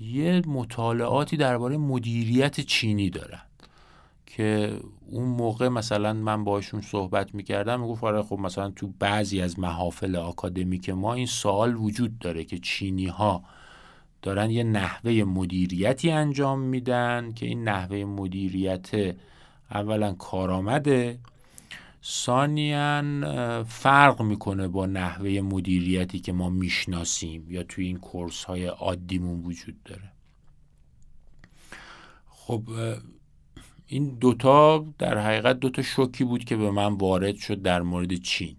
یه 0.00 0.42
مطالعاتی 0.46 1.36
درباره 1.36 1.76
مدیریت 1.76 2.60
چینی 2.60 3.10
دارن 3.10 3.42
که 4.26 4.76
اون 5.10 5.28
موقع 5.28 5.68
مثلا 5.68 6.12
من 6.12 6.44
باشون 6.44 6.80
صحبت 6.80 7.34
می‌کردم 7.34 7.80
می‌گفت 7.80 8.04
آره 8.04 8.22
خب 8.22 8.38
مثلا 8.38 8.70
تو 8.70 8.92
بعضی 8.98 9.40
از 9.40 9.58
محافل 9.58 10.16
آکادمیک 10.16 10.90
ما 10.90 11.14
این 11.14 11.26
سوال 11.26 11.76
وجود 11.76 12.18
داره 12.18 12.44
که 12.44 12.58
چینی 12.58 13.06
ها 13.06 13.42
دارن 14.22 14.50
یه 14.50 14.64
نحوه 14.64 15.12
مدیریتی 15.12 16.10
انجام 16.10 16.60
میدن 16.60 17.32
که 17.32 17.46
این 17.46 17.64
نحوه 17.64 18.04
مدیریت 18.04 18.90
اولا 19.70 20.12
کارآمده 20.12 21.18
ثانیا 22.04 23.64
فرق 23.68 24.22
می‌کنه 24.22 24.68
با 24.68 24.86
نحوه 24.86 25.40
مدیریتی 25.40 26.18
که 26.18 26.32
ما 26.32 26.50
می‌شناسیم 26.50 27.46
یا 27.50 27.62
توی 27.62 27.86
این 27.86 27.96
کورس 27.96 28.44
های 28.44 28.66
عادیمون 28.66 29.40
وجود 29.40 29.82
داره؟ 29.82 30.12
خب 32.28 32.62
این 33.86 34.18
دوتا 34.18 34.86
در 34.98 35.18
حقیقت 35.18 35.60
دوتا 35.60 35.82
شوکی 35.82 36.24
بود 36.24 36.44
که 36.44 36.56
به 36.56 36.70
من 36.70 36.94
وارد 36.94 37.36
شد 37.36 37.62
در 37.62 37.82
مورد 37.82 38.14
چین. 38.14 38.56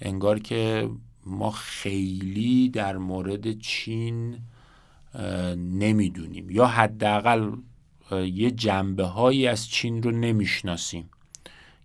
انگار 0.00 0.38
که 0.38 0.90
ما 1.26 1.50
خیلی 1.50 2.68
در 2.68 2.96
مورد 2.96 3.58
چین 3.58 4.38
نمی‌دونیم 5.56 6.50
یا 6.50 6.66
حداقل 6.66 7.52
یه 8.12 8.50
جنبه 8.50 9.04
هایی 9.04 9.46
از 9.46 9.68
چین 9.68 10.02
رو 10.02 10.10
نمی‌شناسیم. 10.10 11.10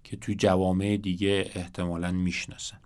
که 0.04 0.18
تو 0.18 0.34
جوامع 0.38 0.98
دیگه 0.98 1.52
احتمالا 1.56 2.12
می‌شناسن. 2.12 2.80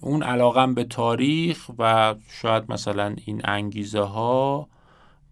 اون 0.00 0.22
علاقم 0.22 0.74
به 0.74 0.84
تاریخ 0.84 1.70
و 1.78 2.14
شاید 2.28 2.72
مثلا 2.72 3.16
این 3.24 3.40
انگیزه 3.44 4.00
ها 4.00 4.68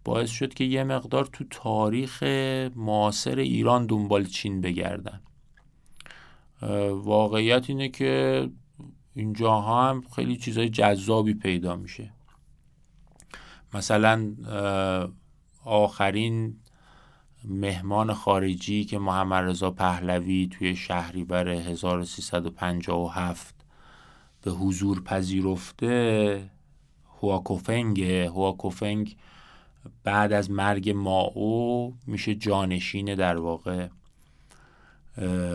باعث 0.04 0.30
شد 0.30 0.54
که 0.54 0.64
یه 0.64 0.84
مقدار 0.84 1.26
تو 1.26 1.44
تاریخ 1.50 2.22
معاصر 2.76 3.38
ایران 3.38 3.86
دنبال 3.86 4.24
چین 4.24 4.60
بگردن. 4.60 5.20
واقعیت 6.92 7.70
اینه 7.70 7.88
که 7.88 8.48
اینجا 9.14 9.60
هم 9.60 10.04
خیلی 10.16 10.36
چیزای 10.36 10.68
جذابی 10.68 11.34
پیدا 11.34 11.76
میشه. 11.76 12.12
مثلا 13.74 14.34
آخرین 15.64 16.56
مهمان 17.48 18.12
خارجی 18.12 18.84
که 18.84 18.98
محمد 18.98 19.44
رضا 19.44 19.70
پهلوی 19.70 20.48
توی 20.52 20.76
شهریور 20.76 21.48
1357 21.48 23.54
به 24.42 24.50
حضور 24.50 25.02
پذیرفته 25.02 26.50
هواکوفنگ 27.22 28.02
هواکوفنگ 28.02 29.16
بعد 30.04 30.32
از 30.32 30.50
مرگ 30.50 30.90
ماو 30.90 31.94
میشه 32.06 32.34
جانشین 32.34 33.14
در 33.14 33.36
واقع. 33.36 33.88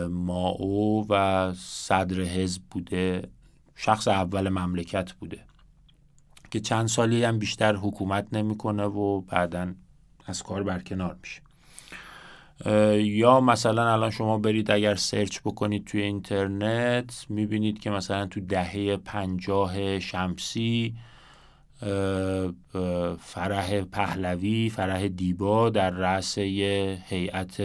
ماو 0.08 1.06
و 1.08 1.52
صدر 1.56 2.20
حزب 2.20 2.62
بوده. 2.70 3.28
شخص 3.74 4.08
اول 4.08 4.48
مملکت 4.48 5.12
بوده. 5.12 5.44
که 6.50 6.60
چند 6.60 6.88
سالی 6.88 7.24
هم 7.24 7.38
بیشتر 7.38 7.76
حکومت 7.76 8.26
نمی‌کنه 8.32 8.84
و 8.84 9.20
بعدا 9.20 9.74
از 10.26 10.42
کار 10.42 10.62
برکنار 10.62 11.16
میشه. 11.22 11.42
یا 12.96 13.40
مثلا 13.40 13.92
الان 13.92 14.10
شما 14.10 14.38
برید 14.38 14.70
اگر 14.70 14.94
سرچ 14.94 15.40
بکنید 15.40 15.84
توی 15.84 16.02
اینترنت 16.02 17.26
می‌بینید 17.28 17.80
که 17.80 17.90
مثلا 17.90 18.26
تو 18.26 18.40
دهه 18.40 18.96
پنجاه 18.96 19.98
شمسی 19.98 20.94
فرح 23.20 23.80
پهلوی 23.80 24.70
فرح 24.70 25.08
دیبا 25.08 25.70
در 25.70 25.90
رأس 25.90 26.38
هیئت 26.38 27.62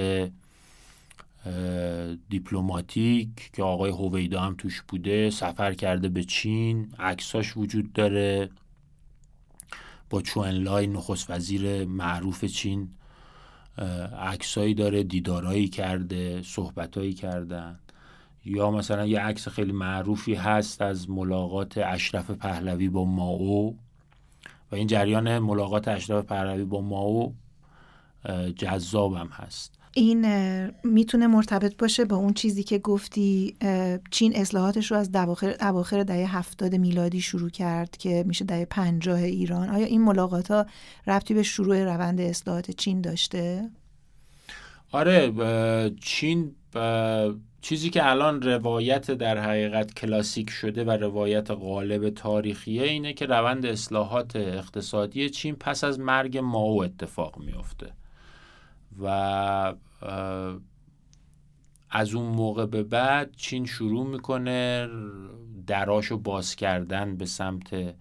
دیپلماتیک 2.30 3.30
که 3.54 3.64
آقای 3.64 3.92
هویدا 3.92 4.42
هم 4.42 4.56
توش 4.58 4.82
بوده 4.82 5.30
سفر 5.30 5.74
کرده 5.74 6.10
به 6.10 6.24
چین 6.24 6.92
عکساش 7.00 7.58
وجود 7.58 7.94
داره. 7.94 8.50
با 10.10 10.22
چوئنلای 10.22 10.88
نخست 10.88 11.30
وزیر 11.30 11.86
معروف 11.86 12.46
چین. 12.46 12.90
عکسایی 14.20 14.74
داره 14.74 15.04
دیدارایی 15.04 15.68
کرده 15.68 16.42
صحبتایی 16.42 17.14
کردن. 17.14 17.80
یا 18.46 18.72
مثلا 18.72 19.06
یه 19.06 19.20
عکس 19.20 19.48
خیلی 19.48 19.72
معروفی 19.72 20.36
هست 20.36 20.82
از 20.82 21.10
ملاقات 21.10 21.78
اشرف 21.78 22.32
پهلوی 22.32 22.90
با 22.90 23.06
ماو. 23.06 23.76
و 24.72 24.76
این 24.76 24.88
جریان 24.88 25.40
ملاقات 25.40 25.88
اشرف 25.88 26.26
پهلوی 26.26 26.64
با 26.64 26.82
ماو 26.82 27.34
جذابم 28.56 29.28
هست. 29.28 29.77
این 29.98 30.26
می‌تونه 30.84 31.28
مرتبط 31.28 31.78
باشه 31.78 32.06
با 32.06 32.16
اون 32.16 32.34
چیزی 32.34 32.64
که 32.64 32.78
گفتی 32.78 33.56
چین 34.12 34.36
اصلاحاتش 34.36 34.92
رو 34.92 34.98
از 34.98 35.10
اواخر 35.62 36.04
دهه 36.04 36.38
هفتاد 36.38 36.76
میلادی 36.76 37.22
شروع 37.22 37.50
کرد 37.50 37.98
که 37.98 38.24
میشه 38.28 38.46
دهه 38.46 38.66
پنجاه 38.66 39.20
ایران 39.20 39.70
آیا 39.70 39.86
این 39.86 40.02
ملاقات 40.02 40.52
ها 40.52 40.66
ربطی 41.08 41.34
به 41.34 41.44
شروع 41.44 41.84
روند 41.84 42.22
اصلاحات 42.22 42.72
چین 42.72 43.02
داشته؟ 43.02 43.70
آره 44.92 45.34
چین 46.02 46.52
چیزی 47.62 47.90
که 47.90 48.10
الان 48.10 48.42
روایت 48.42 49.12
در 49.12 49.38
حقیقت 49.38 49.94
کلاسیک 49.94 50.50
شده 50.50 50.84
و 50.84 50.92
روایت 50.92 51.52
غالب 51.52 52.10
تاریخیه 52.10 52.84
اینه 52.84 53.14
که 53.14 53.26
روند 53.26 53.66
اصلاحات 53.66 54.36
اقتصادی 54.36 55.30
چین 55.30 55.56
پس 55.56 55.84
از 55.84 56.00
مرگ 56.00 56.38
ماو 56.38 56.84
اتفاق 56.84 57.40
میافته 57.40 57.94
و 59.02 59.76
از 61.90 62.14
اون 62.14 62.36
موقع 62.36 62.66
به 62.66 62.84
بعد 62.84 63.36
چین 63.36 63.66
شروع 63.66 64.08
می‌کنه 64.08 64.90
دراشو 65.68 66.18
باز 66.18 66.56
کردن 66.56 67.18
به 67.18 67.26
سمت 67.26 67.96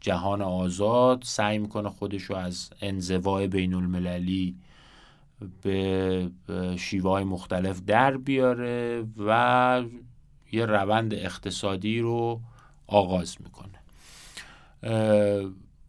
جهان 0.00 0.42
آزاد. 0.42 1.22
سعی 1.22 1.58
می‌کنه 1.58 1.88
خودشو 1.88 2.34
از 2.34 2.70
انزوای 2.80 3.46
بین 3.46 3.74
المللی 3.74 4.56
به 5.62 6.30
شیوه 6.78 7.24
مختلف 7.24 7.80
در 7.80 8.16
بیاره 8.16 9.06
و 9.18 9.82
یه 10.52 10.66
روند 10.66 11.14
اقتصادی 11.14 12.00
رو 12.00 12.40
آغاز 12.86 13.36
می‌کنه. 13.40 13.78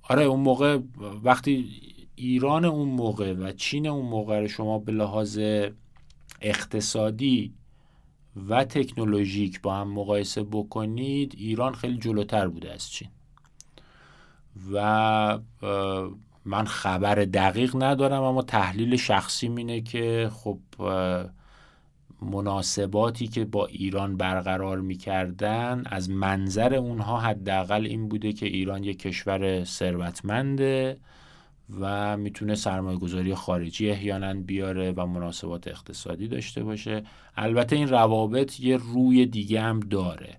آره 0.04 0.24
اون 0.24 0.39
موقع 0.39 0.80
وقتی 1.24 1.82
ایران 2.16 2.66
اون 2.66 2.89
موقع 2.89 3.34
و 3.34 3.51
چین 3.51 3.88
اون 3.88 4.05
موقع 4.05 4.39
رو 4.39 4.47
شما 4.47 4.80
به 4.80 4.91
لحاظ 4.91 5.39
اقتصادی 6.41 7.53
و 8.49 8.64
تکنولوژیک 8.64 9.61
با 9.61 9.76
هم 9.76 9.88
مقایسه 9.93 10.43
بکنید 10.43 11.36
ایران 11.38 11.74
خیلی 11.74 11.97
جلوتر 11.97 12.47
بوده 12.47 12.74
از 12.74 12.89
چین. 12.91 13.09
و 14.74 15.39
من 16.45 16.66
خبر 16.66 17.16
دقیق 17.16 17.84
ندارم 17.84 18.24
اما 18.24 18.41
تحلیل 18.41 18.95
شخصی 18.95 19.47
اینه 19.47 19.82
که 19.82 20.30
خب 20.34 20.59
مناسباتی 22.22 23.28
که 23.28 23.45
با 23.45 23.66
ایران 23.66 24.18
برقرار 24.18 24.80
می‌کردن 24.80 25.84
از 25.86 26.09
منظر 26.09 26.76
اونها 26.76 27.20
حداقل 27.20 27.86
این 27.86 28.07
بوده 28.07 28.34
که 28.34 28.45
ایران 28.45 28.84
یک 28.84 28.99
کشور 28.99 29.64
ثروتمنده. 29.64 30.97
و 31.80 32.17
می‌تونه 32.17 32.55
سرمایه 32.55 32.97
گذاری 32.97 33.36
خارجی 33.36 33.89
احیانا 33.89 34.34
بیاره 34.34 34.91
و 34.91 35.05
مناسبات 35.05 35.67
اقتصادی 35.67 36.28
داشته 36.28 36.63
باشه. 36.63 37.03
البته 37.38 37.76
این 37.76 37.88
روابط 37.88 38.59
یه 38.59 38.78
روی 38.78 39.26
دیگه 39.26 39.61
هم 39.61 39.80
داره. 39.80 40.38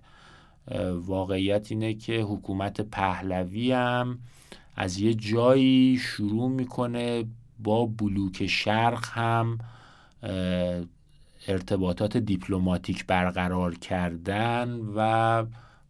واقعیت 0.93 1.71
اینه 1.71 1.93
که 1.93 2.21
حکومت 2.21 2.81
پهلوی 2.81 3.71
هم 3.71 4.19
از 4.75 4.99
یه 4.99 5.13
جایی 5.13 5.97
شروع 5.97 6.49
می‌کنه 6.49 7.25
با 7.59 7.85
بلوک 7.85 8.47
شرق 8.47 9.05
هم 9.05 9.57
ارتباطات 11.47 12.17
دیپلماتیک 12.17 13.05
برقرار 13.05 13.75
کردن 13.75 14.79
و 14.95 15.45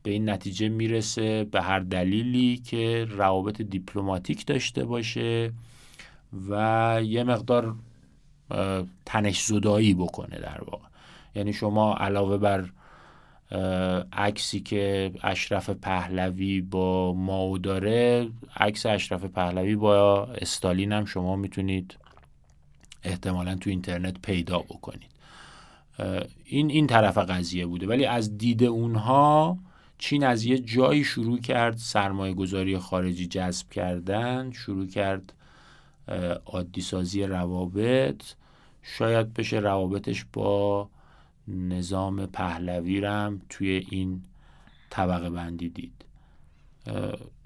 به 0.06 0.12
این 0.12 0.30
نتیجه 0.30 0.70
می‌رسه 0.70 1.44
به 1.44 1.62
هر 1.62 1.80
دلیلی 1.80 2.58
که 2.58 3.08
روابط 3.10 3.62
دیپلماتیک 3.62 4.46
داشته 4.46 4.86
باشه 4.86 5.54
و 6.50 7.00
یه 7.04 7.24
مقدار 7.24 7.76
تنش 9.06 9.42
زدایی 9.42 9.94
بکنه 9.94 10.40
در 10.40 10.62
واقع. 10.64 10.86
یعنی 11.36 11.54
شما 11.54 11.96
علاوه 11.96 12.38
بر 12.38 12.70
عکسی 14.14 14.60
که 14.60 15.12
اشرف 15.24 15.70
پهلوی 15.70 16.62
با 16.62 17.14
ماو 17.14 17.58
داره 17.58 18.30
عکس 18.56 18.86
اشرف 18.86 19.26
پهلوی 19.26 19.76
با 19.76 20.24
استالین 20.26 20.92
هم 20.92 21.06
شما 21.06 21.36
می‌تونید 21.36 21.98
احتمالا 23.04 23.56
تو 23.56 23.70
اینترنت 23.70 24.22
پیدا 24.22 24.60
بکنید. 24.60 25.12
این 26.46 26.70
این 26.70 26.88
طرف 26.88 27.18
قضیه 27.18 27.66
بوده. 27.66 27.88
ولی 27.88 28.06
از 28.06 28.38
دید 28.38 28.64
اونها 28.64 29.58
چین 29.98 30.24
از 30.24 30.44
یه 30.44 30.60
جایی 30.60 31.04
شروع 31.04 31.40
کرد 31.40 31.78
سرمایه 31.78 32.34
گذاری 32.34 32.78
خارجی 32.78 33.28
جذب 33.28 33.70
کردن 33.70 34.52
شروع 34.52 34.88
کرد 34.88 35.34
عادی 36.46 36.82
سازی 36.82 37.24
روابط. 37.24 38.24
شاید 38.82 39.34
بشه 39.34 39.60
روابطش 39.60 40.26
با 40.34 40.90
نظام 41.48 42.26
پهلوی 42.26 43.02
رم 43.02 43.42
توی 43.50 43.88
این 43.90 44.22
طبقه 44.90 45.30
بندی 45.30 45.70
دید. 45.70 46.06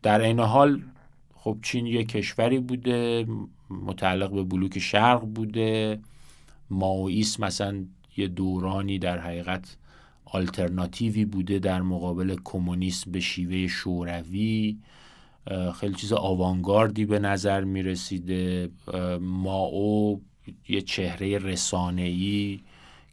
در 0.01 0.21
این 0.21 0.39
حال 0.39 0.81
خب 1.35 1.57
چین 1.61 1.85
یه 1.85 2.03
کشوری 2.03 2.59
بوده 2.59 3.27
متعلق 3.69 4.31
به 4.31 4.43
بلوک 4.43 4.79
شرق 4.79 5.21
بوده. 5.21 5.99
ماویس 6.69 7.39
مثلا 7.39 7.85
یه 8.17 8.27
دورانی 8.27 8.99
در 8.99 9.19
حقیقت 9.19 9.77
آلترناتیوی 10.31 11.25
بوده 11.25 11.59
در 11.59 11.81
مقابل 11.81 12.35
کمونیسم 12.43 13.11
به 13.11 13.19
شیوه 13.19 13.67
شوروی. 13.67 14.77
خیلی 15.79 15.93
چیز 15.93 16.13
آوانگاردی 16.13 17.05
به 17.05 17.19
نظر 17.19 17.63
می 17.63 17.83
رسیده 17.83 18.69
ماو 19.19 20.21
یه 20.69 20.81
چهره 20.81 21.37
رسانه‌ای 21.37 22.59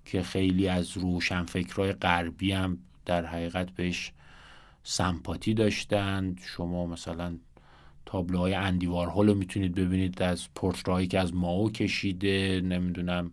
که 0.04 0.22
خیلی 0.22 0.68
از 0.68 0.96
روشنفکرهای 0.96 1.92
غربی 1.92 2.52
هم 2.52 2.78
در 3.04 3.26
حقیقت 3.26 3.70
بهش 3.70 4.12
سمپاتی 4.82 5.54
داشتند 5.54 6.40
شما 6.44 6.86
مثلا 6.86 7.36
تابلوهای 8.06 8.54
اندی 8.54 8.86
وارهول 8.86 9.28
رو 9.28 9.34
می‌تونید 9.34 9.74
ببینید 9.74 10.22
از 10.22 10.48
پورترهایی 10.54 11.06
که 11.06 11.20
از 11.20 11.34
ماو 11.34 11.70
کشیده. 11.70 12.60
نمی‌دونم 12.64 13.30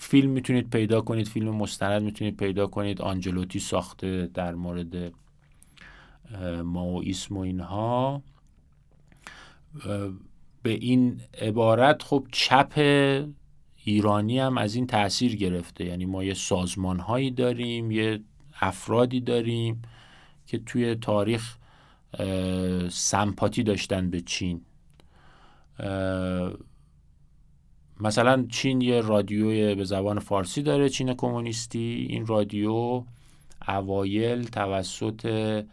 فیلم 0.00 0.30
می‌تونید 0.30 0.70
پیدا 0.70 1.00
کنید 1.00 1.28
فیلم 1.28 1.56
مستند 1.56 2.02
می‌تونید 2.02 2.36
پیدا 2.36 2.66
کنید. 2.66 3.02
آنجلوتی 3.02 3.58
ساخته 3.58 4.26
در 4.34 4.54
مورد 4.54 5.12
ماویسم 6.62 7.36
و 7.36 7.40
اینها. 7.40 8.22
به 10.62 10.70
این 10.70 11.20
عبارت 11.40 12.02
خب 12.02 12.26
چپ 12.32 12.72
ایرانی 13.84 14.38
هم 14.38 14.58
از 14.58 14.74
این 14.74 14.86
تاثیر 14.86 15.36
گرفته. 15.36 15.84
یعنی 15.84 16.06
ما 16.06 16.24
یه 16.24 16.34
سازمان 16.34 16.98
هایی 16.98 17.30
داریم 17.30 17.90
یه 17.90 18.20
افرادی 18.60 19.20
داریم 19.20 19.82
که 20.46 20.58
توی 20.58 20.94
تاریخ 20.94 21.56
سمپاتی 22.90 23.62
داشتن 23.62 24.10
به 24.10 24.20
چین. 24.20 24.60
مثلا 28.00 28.46
چین 28.50 28.80
یه 28.80 29.00
رادیوی 29.00 29.74
به 29.74 29.84
زبان 29.84 30.18
فارسی 30.18 30.62
داره 30.62 30.88
چین 30.88 31.14
کمونیستی. 31.14 32.06
این 32.10 32.26
رادیو 32.26 33.04
اوایل 33.68 34.44
توسط 34.44 35.64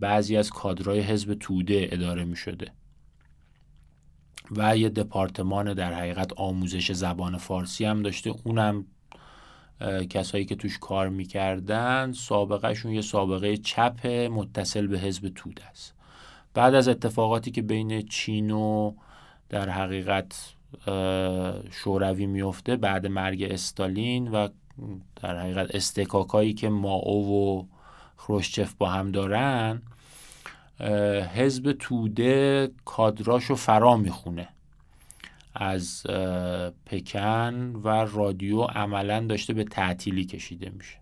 بعضی 0.00 0.36
از 0.36 0.50
کادرهای 0.50 1.00
حزب 1.00 1.34
توده 1.34 1.88
اداره 1.92 2.24
می 2.24 2.36
شده 2.36 2.72
و 4.50 4.76
یه 4.76 4.88
دپارتمان 4.88 5.74
در 5.74 5.92
حقیقت 5.92 6.32
آموزش 6.32 6.92
زبان 6.92 7.36
فارسی 7.36 7.84
هم 7.84 8.02
داشته. 8.02 8.34
اونم 8.44 8.86
کسایی 10.10 10.44
که 10.44 10.54
توش 10.54 10.78
کار 10.78 11.08
می‌کردن 11.08 12.12
سابقهشون 12.12 12.92
یه 12.92 13.00
سابقه 13.00 13.56
چپ 13.56 14.06
متصل 14.06 14.86
به 14.86 14.98
حزب 14.98 15.28
توده 15.28 15.64
است. 15.64 15.94
بعد 16.54 16.74
از 16.74 16.88
اتفاقاتی 16.88 17.50
که 17.50 17.62
بین 17.62 18.02
چین 18.02 18.50
و 18.50 18.94
در 19.48 19.68
حقیقت 19.68 20.54
شوروی 21.70 22.26
میفته 22.26 22.76
بعد 22.76 23.06
مرگ 23.06 23.42
استالین 23.42 24.28
و 24.28 24.48
در 25.22 25.38
حقیقت 25.38 25.74
استکاکایی 25.74 26.54
که 26.54 26.68
ماو 26.68 27.58
و 27.58 27.66
خروشچف 28.16 28.74
با 28.74 28.88
هم 28.88 29.12
دارن 29.12 29.82
حزب 31.34 31.72
توده 31.72 32.70
کادراشو 32.84 33.54
فرا 33.54 33.96
می‌خونه. 33.96 34.48
از 35.54 36.02
پکن 36.86 37.54
و 37.84 37.88
رادیو 37.88 38.62
عملا 38.62 39.20
داشته 39.20 39.52
به 39.52 39.64
تعطیلی 39.64 40.24
کشیده 40.24 40.70
میشه. 40.70 40.98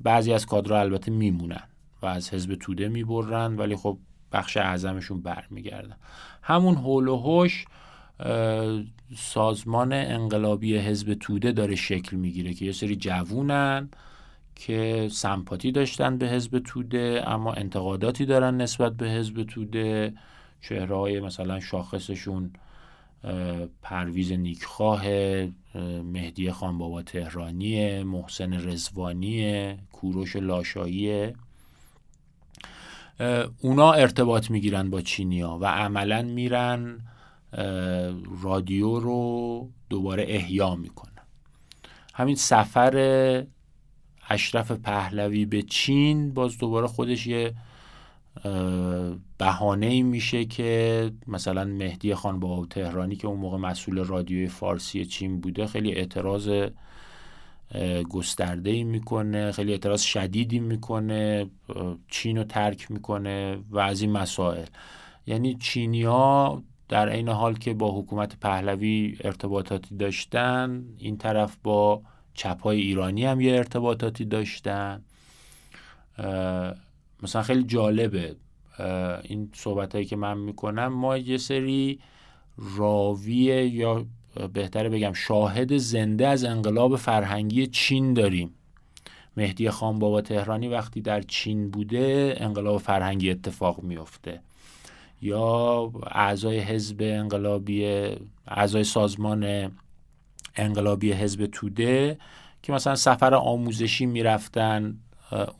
بعضی 0.00 0.32
از 0.32 0.46
کادرها 0.46 0.80
البته 0.80 1.10
میمونن 1.10 1.62
و 2.02 2.06
از 2.06 2.34
حزب 2.34 2.54
توده 2.54 2.88
می‌برن 2.88 3.56
ولی 3.56 3.76
خب 3.76 3.98
بخش 4.32 4.56
اعظمشون 4.56 5.22
برمیگردن. 5.22 5.96
همون 6.42 6.74
هول 6.74 7.08
و 7.08 7.16
هوش 7.16 7.64
سازمان 9.16 9.92
انقلابی 9.92 10.76
حزب 10.78 11.14
توده 11.14 11.52
داره 11.52 11.74
شکل 11.74 12.16
می‌گیره 12.16 12.54
که 12.54 12.64
یه 12.64 12.72
سری 12.72 12.96
جوونن 12.96 13.88
که 14.54 15.08
سمپاتی 15.12 15.72
داشتن 15.72 16.18
به 16.18 16.28
حزب 16.28 16.58
توده 16.58 17.22
اما 17.26 17.52
انتقاداتی 17.52 18.26
دارن 18.26 18.56
نسبت 18.56 18.92
به 18.96 19.08
حزب 19.08 19.42
توده. 19.42 20.14
چهره 20.60 20.96
های 20.96 21.20
مثلا 21.20 21.60
شاخصشون 21.60 22.52
پرویز 23.82 24.32
نیکخواه 24.32 25.02
مهدی 26.04 26.52
خان 26.52 26.78
بابا 26.78 27.02
تهرانی 27.02 28.02
محسن 28.02 28.68
رزوانی 28.68 29.74
کوروش 29.92 30.36
لاشایی 30.36 31.32
اونا 33.60 33.92
ارتباط 33.92 34.50
می‌گیرن 34.50 34.90
با 34.90 35.00
چینیا 35.00 35.58
و 35.60 35.66
عملا 35.66 36.22
میرن 36.22 37.00
رادیو 38.42 39.00
رو 39.00 39.70
دوباره 39.90 40.24
احیا 40.28 40.74
می‌کنن 40.74 41.12
همین 42.14 42.34
سفر 42.34 43.46
اشرف 44.28 44.70
پهلوی 44.70 45.44
به 45.46 45.62
چین 45.62 46.34
باز 46.34 46.58
دوباره 46.58 46.86
خودش 46.86 47.26
یه 47.26 47.54
بهانه 49.38 50.02
میشه 50.02 50.44
که 50.44 51.10
مثلا 51.26 51.64
مهدی 51.64 52.14
خان 52.14 52.40
با 52.40 52.66
تهرانی 52.70 53.16
که 53.16 53.28
اون 53.28 53.38
موقع 53.40 53.58
مسئول 53.58 54.04
رادیوی 54.04 54.48
فارسی 54.48 55.04
چین 55.04 55.40
بوده 55.40 55.66
خیلی 55.66 55.92
اعتراض 55.92 56.50
گسترده 58.10 58.70
ای 58.70 58.84
می‌کنه 58.84 59.52
خیلی 59.52 59.72
اعتراض 59.72 60.00
شدیدی 60.00 60.58
می‌کنه 60.58 61.46
چین 62.08 62.36
رو 62.36 62.44
ترک 62.44 62.90
می‌کنه 62.90 63.58
و 63.70 63.78
از 63.78 64.00
این 64.00 64.12
مسائل. 64.12 64.66
یعنی 65.26 65.54
چینیا 65.54 66.62
در 66.88 67.08
این 67.08 67.28
حال 67.28 67.54
که 67.54 67.74
با 67.74 67.98
حکومت 67.98 68.36
پهلوی 68.36 69.16
ارتباطاتی 69.20 69.96
داشتن 69.96 70.84
این 70.98 71.16
طرف 71.16 71.56
با 71.62 72.02
چپای 72.34 72.80
ایرانی 72.80 73.24
هم 73.24 73.40
یه 73.40 73.56
ارتباطاتی 73.56 74.24
داشتن. 74.24 75.02
مثلا 77.22 77.42
خیلی 77.42 77.62
جالبه. 77.62 78.36
این 79.22 79.50
صحبت 79.54 79.94
هایی 79.94 80.06
که 80.06 80.16
من 80.16 80.38
می‌کنم 80.38 80.86
ما 80.86 81.16
یه 81.16 81.36
سری 81.36 82.00
راوی 82.76 83.34
یا 83.72 84.06
بهتره 84.52 84.88
بگم 84.88 85.12
شاهد 85.12 85.76
زنده 85.76 86.26
از 86.28 86.44
انقلاب 86.44 86.96
فرهنگی 86.96 87.66
چین 87.66 88.14
داریم. 88.14 88.54
مهدی 89.36 89.70
خان 89.70 89.98
بابا 89.98 90.20
تهرانی 90.20 90.68
وقتی 90.68 91.00
در 91.00 91.22
چین 91.22 91.70
بوده 91.70 92.34
انقلاب 92.36 92.78
فرهنگی 92.80 93.30
اتفاق 93.30 93.82
میفته 93.82 94.40
یا 95.22 95.92
اعضای 96.06 96.58
حزب 96.60 96.96
انقلابی 97.00 98.06
اعضای 98.48 98.84
سازمان 98.84 99.72
انقلابی 100.56 101.12
حزب 101.12 101.46
توده 101.46 102.18
که 102.62 102.72
مثلا 102.72 102.94
سفر 102.94 103.34
آموزشی 103.34 104.06
می‌رفتن 104.06 104.96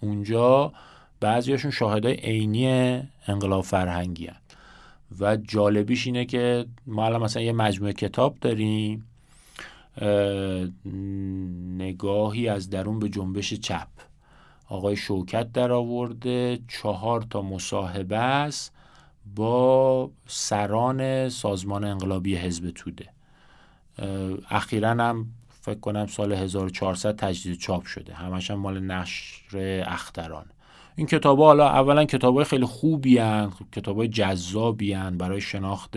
اونجا 0.01 0.73
بعضیاشون 1.21 1.71
شاهدای 1.71 2.15
عینی 2.15 3.03
انقلاب 3.27 3.65
فرهنگی 3.65 4.27
هن. 4.27 4.37
و 5.21 5.37
جالبیش 5.37 6.07
اینه 6.07 6.25
که 6.25 6.67
ما 6.87 7.07
الان 7.07 7.23
مثلا 7.23 7.43
یه 7.43 7.53
مجموعه 7.53 7.93
کتاب 7.93 8.37
داریم 8.41 9.05
نگاهی 11.79 12.49
از 12.49 12.71
درون 12.71 12.99
به 12.99 13.09
جنبش 13.09 13.55
چپ 13.55 13.89
آقای 14.69 14.97
شوکت 14.97 15.53
در 15.53 15.73
آورده 15.73 16.59
چهار 16.69 17.23
تا 17.31 17.43
مصاحبه 17.43 18.17
است 18.17 18.75
با 19.35 20.11
سران 20.27 21.29
سازمان 21.29 21.85
انقلابی 21.85 22.37
حزب 22.37 22.71
توده. 22.71 23.09
اخیرا 24.51 24.91
هم 24.91 25.27
فکر 25.49 25.81
کنم 25.81 26.07
سال 26.07 26.33
1400 26.33 27.17
تجدید 27.17 27.59
چاپ 27.59 27.85
شده. 27.85 28.15
همش 28.15 28.51
هم 28.51 28.59
مال 28.59 28.81
نشر 28.81 29.83
اختران. 29.87 30.47
این 30.97 31.07
کتاب 31.07 31.39
حالا 31.39 31.69
اولا 31.69 32.05
کتاب 32.05 32.35
های 32.35 32.45
خیلی 32.45 32.65
خوبی 32.65 33.19
هن 33.19 33.53
کتاب 33.73 33.97
های 33.97 34.09
جذابی 34.09 34.93
هن 34.93 35.19
برای 35.19 35.41
شناخت 35.41 35.97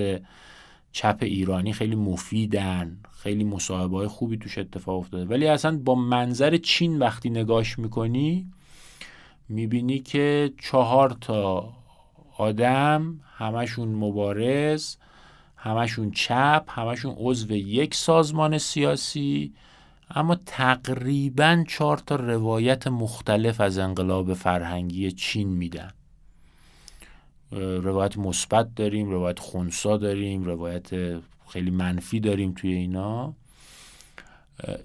چپ 0.92 1.18
ایرانی 1.22 1.74
خیلی 1.74 1.96
مفیدن 1.96 2.98
خیلی 3.24 3.44
مصاحبه 3.44 3.98
های 3.98 4.08
خوبی 4.08 4.38
توش 4.38 4.58
اتفاق 4.58 5.00
افتاده. 5.00 5.26
ولی 5.26 5.48
اصلا 5.48 5.78
با 5.78 5.96
منظر 5.96 6.58
چین 6.58 7.00
وقتی 7.00 7.30
نگاش 7.30 7.80
می‌کنی 7.80 8.48
می‌بینی 9.50 10.00
که 10.00 10.54
چهار 10.62 11.18
تا 11.22 11.74
آدم 12.42 13.20
همشون 13.38 13.88
مبارز 13.88 14.96
همشون 15.56 16.12
چپ 16.12 16.64
همشون 16.68 17.16
عضو 17.18 17.56
یک 17.56 17.96
سازمان 17.96 18.58
سیاسی 18.58 19.54
اما 20.10 20.36
تقریبا 20.46 21.64
چهار 21.68 21.98
تا 21.98 22.16
روایت 22.16 22.88
مختلف 22.88 23.62
از 23.62 23.78
انقلاب 23.78 24.34
فرهنگی 24.34 25.12
چین 25.12 25.50
میدن. 25.50 25.92
روایت 27.82 28.18
مثبت 28.18 28.76
داریم 28.76 29.10
روایت 29.10 29.40
خونسا 29.40 29.98
داریم 29.98 30.44
روایت 30.44 30.90
خیلی 31.48 31.72
منفی 31.72 32.20
داریم 32.20 32.54
توی 32.54 32.74
اینا. 32.74 33.34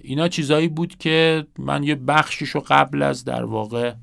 اینا 0.01 0.29
چیزایی 0.29 0.69
بود 0.69 0.97
که 0.97 1.47
من 1.59 1.83
یه 1.83 1.95
بخشیش 1.95 2.51
رو 2.51 2.65
قبل 2.69 3.03
از 3.03 3.25
در 3.25 3.45
واقع 3.45 3.95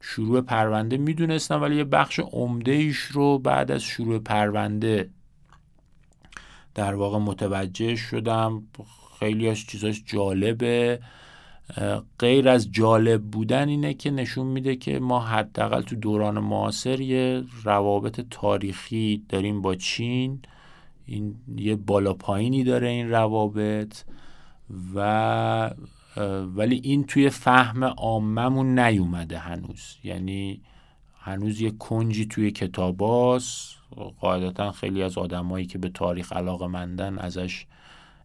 شروع 0.00 0.40
پرونده 0.40 0.96
می‌دونستم 0.96 1.62
ولی 1.62 1.76
یه 1.76 1.84
بخش 1.84 2.20
عمده 2.20 2.72
ایش 2.72 2.98
رو 2.98 3.38
بعد 3.38 3.70
از 3.70 3.82
شروع 3.82 4.18
پرونده 4.18 5.10
در 6.74 6.94
واقع 6.94 7.18
متوجه 7.18 7.96
شدم. 7.96 8.62
خیلی 9.18 9.48
از 9.48 9.58
چیزاش 9.58 10.02
جالبه. 10.06 11.00
غیر 12.18 12.48
از 12.48 12.72
جالب 12.72 13.22
بودن 13.22 13.68
اینه 13.68 13.94
که 13.94 14.10
نشون 14.10 14.46
میده 14.46 14.76
که 14.76 14.98
ما 14.98 15.20
حداقل 15.20 15.82
تو 15.82 15.96
دوران 15.96 16.38
معاصر 16.38 17.00
یه 17.00 17.44
روابط 17.64 18.20
تاریخی 18.30 19.24
داریم 19.28 19.62
با 19.62 19.74
چین. 19.74 20.42
این 21.06 21.34
یه 21.56 21.76
بالا 21.76 22.14
پایینی 22.14 22.64
داره 22.64 22.88
این 22.88 23.10
روابط 23.10 24.02
و 24.94 25.70
ولی 26.54 26.80
این 26.84 27.04
توی 27.04 27.30
فهم 27.30 27.84
عاممون 27.84 28.78
نیومده 28.78 29.38
هنوز. 29.38 29.96
یعنی 30.04 30.60
هنوز 31.20 31.60
یه 31.60 31.70
کنجی 31.70 32.26
توی 32.26 32.50
کتاباست 32.50 33.76
قاعدتا 34.20 34.72
خیلی 34.72 35.02
از 35.02 35.18
آدمایی 35.18 35.66
که 35.66 35.78
به 35.78 35.88
تاریخ 35.88 36.32
علاقه 36.32 36.66
مندن 36.66 37.18
ازش 37.18 37.66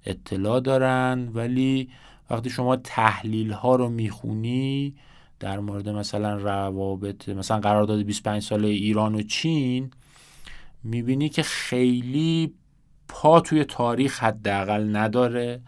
اطلاع 0.06 0.60
دارن. 0.60 1.30
ولی 1.34 1.90
وقتی 2.30 2.50
شما 2.50 2.76
تحلیل 2.76 3.52
ها 3.52 3.76
رو 3.76 3.90
می‌خونی 3.90 4.96
در 5.40 5.60
مورد 5.60 5.90
مثلا 5.90 6.36
روابط 6.36 7.30
مثلا 7.30 7.60
قرارداد 7.60 8.02
25 8.02 8.42
ساله 8.42 8.68
ایران 8.68 9.16
و 9.16 9.22
چین 9.22 9.92
می‌بینی 10.84 11.30
که 11.30 11.44
خیلی 11.44 12.54
پا 13.08 13.40
توی 13.40 13.64
تاریخ 13.64 14.24
حداقل 14.24 14.96
نداره. 14.96 15.62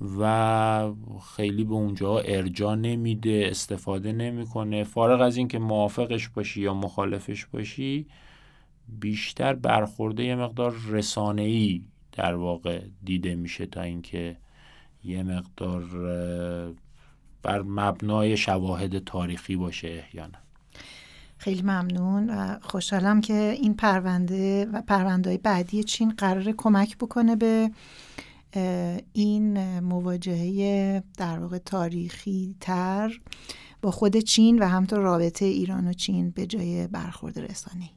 و 0.00 0.92
خیلی 1.36 1.64
به 1.64 1.74
اونجا 1.74 2.18
ارجا 2.18 2.74
نمیده 2.74 3.46
استفاده 3.50 4.12
نمی‌کنه. 4.12 4.84
فارغ 4.84 5.20
از 5.20 5.36
اینکه 5.36 5.58
موافقش 5.58 6.28
باشی 6.28 6.60
یا 6.60 6.74
مخالفش 6.74 7.46
باشی 7.46 8.06
بیشتر 8.88 9.54
برخورده 9.54 10.24
یه 10.24 10.34
مقدار 10.34 10.74
رسانه‌ای 10.88 11.82
در 12.12 12.34
واقع 12.34 12.82
دیده 13.04 13.34
میشه 13.34 13.66
تا 13.66 13.82
اینکه 13.82 14.36
یه 15.04 15.22
مقدار 15.22 15.84
بر 17.42 17.62
مبنای 17.62 18.36
شواهد 18.36 19.04
تاریخی 19.04 19.56
باشه 19.56 19.88
احیانا. 19.88 20.38
خیلی 21.38 21.62
ممنون. 21.62 22.30
و 22.30 22.58
خوشحالم 22.62 23.20
که 23.20 23.56
این 23.60 23.74
پرونده 23.74 24.66
و 24.72 24.82
پرونده 24.82 25.38
بعدی 25.38 25.84
چین 25.84 26.10
قرار 26.10 26.52
کمک 26.56 26.98
بکنه 26.98 27.36
به 27.36 27.70
این 29.12 29.78
مواجهه 29.80 31.02
در 31.16 31.38
واقع 31.38 31.58
تاریخی 31.58 32.56
تر 32.60 33.20
با 33.82 33.90
خود 33.90 34.16
چین 34.16 34.58
و 34.58 34.68
همطور 34.68 34.98
رابطه 34.98 35.44
ایران 35.44 35.88
و 35.88 35.92
چین 35.92 36.30
به 36.30 36.46
جای 36.46 36.86
برخورد 36.86 37.38
رسانی. 37.38 37.90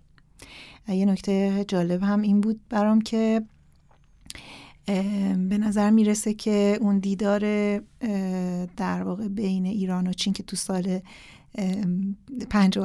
یه 0.88 1.06
نکته 1.06 1.66
جالب 1.68 2.04
هم 2.04 2.22
این 2.22 2.42
بود 2.42 2.60
برام 2.70 3.02
که 3.02 3.42
به 5.50 5.58
نظر 5.58 5.90
می‌رسه 5.90 6.34
که 6.34 6.78
اون 6.82 7.00
دیدار 7.00 7.40
در 8.78 9.04
واقع 9.04 9.28
بین 9.28 9.66
ایران 9.66 10.08
و 10.08 10.14
چین 10.14 10.34
که 10.34 10.44
تو 10.44 10.56
سال 10.56 11.00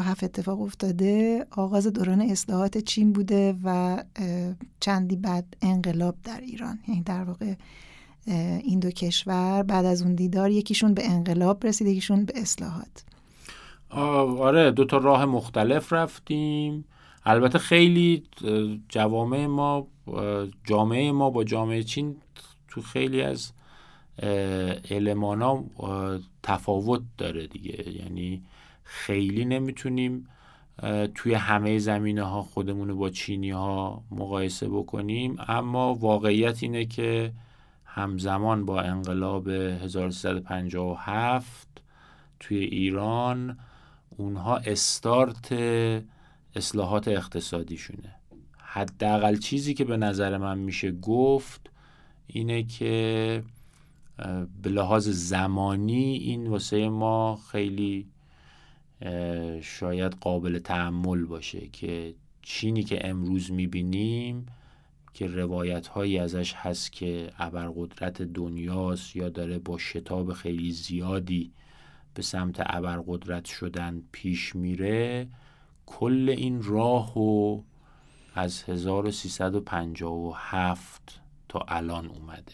هفت 0.00 0.24
اتفاق 0.24 0.60
افتاده. 0.60 1.46
آغاز 1.50 1.86
دوران 1.86 2.20
اصلاحات 2.20 2.78
چین 2.78 3.12
بوده 3.12 3.56
و 3.64 3.98
چندی 4.80 5.16
بعد 5.16 5.56
انقلاب 5.62 6.14
در 6.24 6.40
ایران. 6.40 6.78
یعنی 6.88 7.02
در 7.02 7.24
واقع 7.24 7.54
این 8.64 8.80
دو 8.80 8.90
کشور 8.90 9.62
بعد 9.62 9.84
از 9.84 10.02
اون 10.02 10.14
دیدار 10.14 10.50
یکیشون 10.50 10.94
به 10.94 11.10
انقلاب 11.10 11.66
رسید 11.66 11.88
یکیشون 11.88 12.24
به 12.24 12.32
اصلاحات. 12.36 13.04
آره 13.90 14.70
دو 14.70 14.84
تا 14.84 14.96
راه 14.96 15.24
مختلف 15.24 15.92
رفتیم. 15.92 16.84
البته 17.24 17.58
خیلی 17.58 18.22
جوامع 18.88 19.46
ما 19.46 19.86
جامعه 20.64 21.12
ما 21.12 21.30
با 21.30 21.44
جامعه 21.44 21.82
چین 21.82 22.16
تو 22.68 22.82
خیلی 22.82 23.22
از 23.22 23.52
ها 25.42 25.64
تفاوت 26.42 27.02
داره 27.18 27.46
دیگه. 27.46 27.92
یعنی 27.92 28.42
خیلی 28.94 29.44
نمی‌تونیم 29.44 30.28
توی 31.14 31.34
همه 31.34 31.78
زمینه 31.78 32.22
ها 32.22 32.42
خودمون 32.42 32.88
رو 32.88 32.96
با 32.96 33.10
چینی 33.10 33.50
ها 33.50 34.04
مقایسه 34.10 34.68
بکنیم. 34.68 35.36
اما 35.48 35.94
واقعیت 35.94 36.62
اینه 36.62 36.84
که 36.84 37.32
همزمان 37.84 38.64
با 38.64 38.80
انقلاب 38.80 39.48
1357 39.48 41.68
توی 42.40 42.58
ایران 42.58 43.58
اونها 44.08 44.56
استارت 44.56 45.52
اصلاحات 46.56 47.08
اقتصادیشونه. 47.08 48.14
حداقل 48.58 49.36
چیزی 49.36 49.74
که 49.74 49.84
به 49.84 49.96
نظر 49.96 50.38
من 50.38 50.58
میشه 50.58 50.92
گفت 50.92 51.70
اینه 52.26 52.62
که 52.62 53.42
به 54.62 54.70
لحاظ 54.70 55.08
زمانی 55.08 56.14
این 56.14 56.46
واسه 56.46 56.88
ما 56.88 57.38
خیلی 57.52 58.06
شاید 59.62 60.16
قابل 60.20 60.58
تحمل 60.58 61.24
باشه 61.24 61.68
که 61.68 62.14
چینی 62.42 62.82
که 62.82 63.08
امروز 63.08 63.52
می‌بینیم 63.52 64.46
که 65.14 65.26
روایت 65.26 65.86
هایی 65.86 66.18
ازش 66.18 66.54
هست 66.54 66.92
که 66.92 67.32
ابرقدرت 67.38 68.22
دنیاست 68.22 69.16
یا 69.16 69.28
داره 69.28 69.58
با 69.58 69.78
شتاب 69.78 70.32
خیلی 70.32 70.72
زیادی 70.72 71.52
به 72.14 72.22
سمت 72.22 72.56
ابرقدرت 72.58 73.44
شدن 73.44 74.02
پیش 74.12 74.56
میره 74.56 75.28
کل 75.86 76.34
این 76.36 76.62
راه 76.62 77.18
و 77.18 77.62
از 78.34 78.62
1357 78.62 81.20
تا 81.48 81.64
الان 81.68 82.06
اومده. 82.06 82.52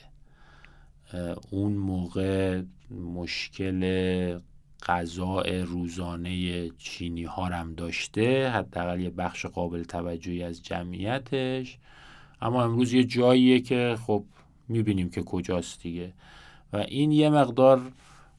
اون 1.50 1.72
موقع 1.72 2.62
مشکل 2.90 4.40
غذای 4.86 5.58
روزانه 5.58 6.68
چینی 6.70 7.24
ها 7.24 7.46
هم 7.46 7.74
داشته 7.74 8.50
حداقل 8.50 9.00
یه 9.00 9.10
بخش 9.10 9.46
قابل 9.46 9.82
توجهی 9.82 10.42
از 10.42 10.62
جمعیتش. 10.62 11.78
اما 12.40 12.64
امروز 12.64 12.92
یه 12.92 13.04
جاییه 13.04 13.60
که 13.60 13.98
خب 14.06 14.24
می‌بینیم 14.68 15.10
که 15.10 15.22
کجاست 15.22 15.82
دیگه. 15.82 16.12
و 16.72 16.76
این 16.76 17.12
یه 17.12 17.30
مقدار 17.30 17.80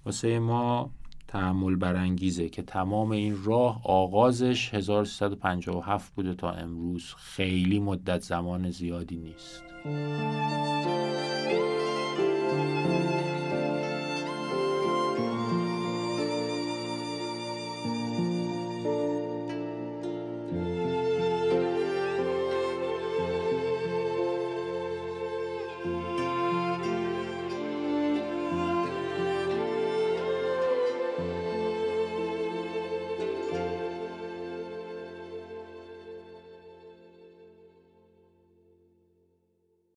واسه 0.05 0.39
ما 0.39 0.91
تحمل 1.27 1.75
برانگیزه 1.75 2.49
که 2.49 2.61
تمام 2.61 3.11
این 3.11 3.43
راه 3.43 3.81
آغازش 3.83 4.73
1357 4.73 6.13
بوده 6.13 6.33
تا 6.33 6.51
امروز. 6.51 7.13
خیلی 7.17 7.79
مدت 7.79 8.21
زمان 8.21 8.71
زیادی 8.71 9.17
نیست. 9.17 9.63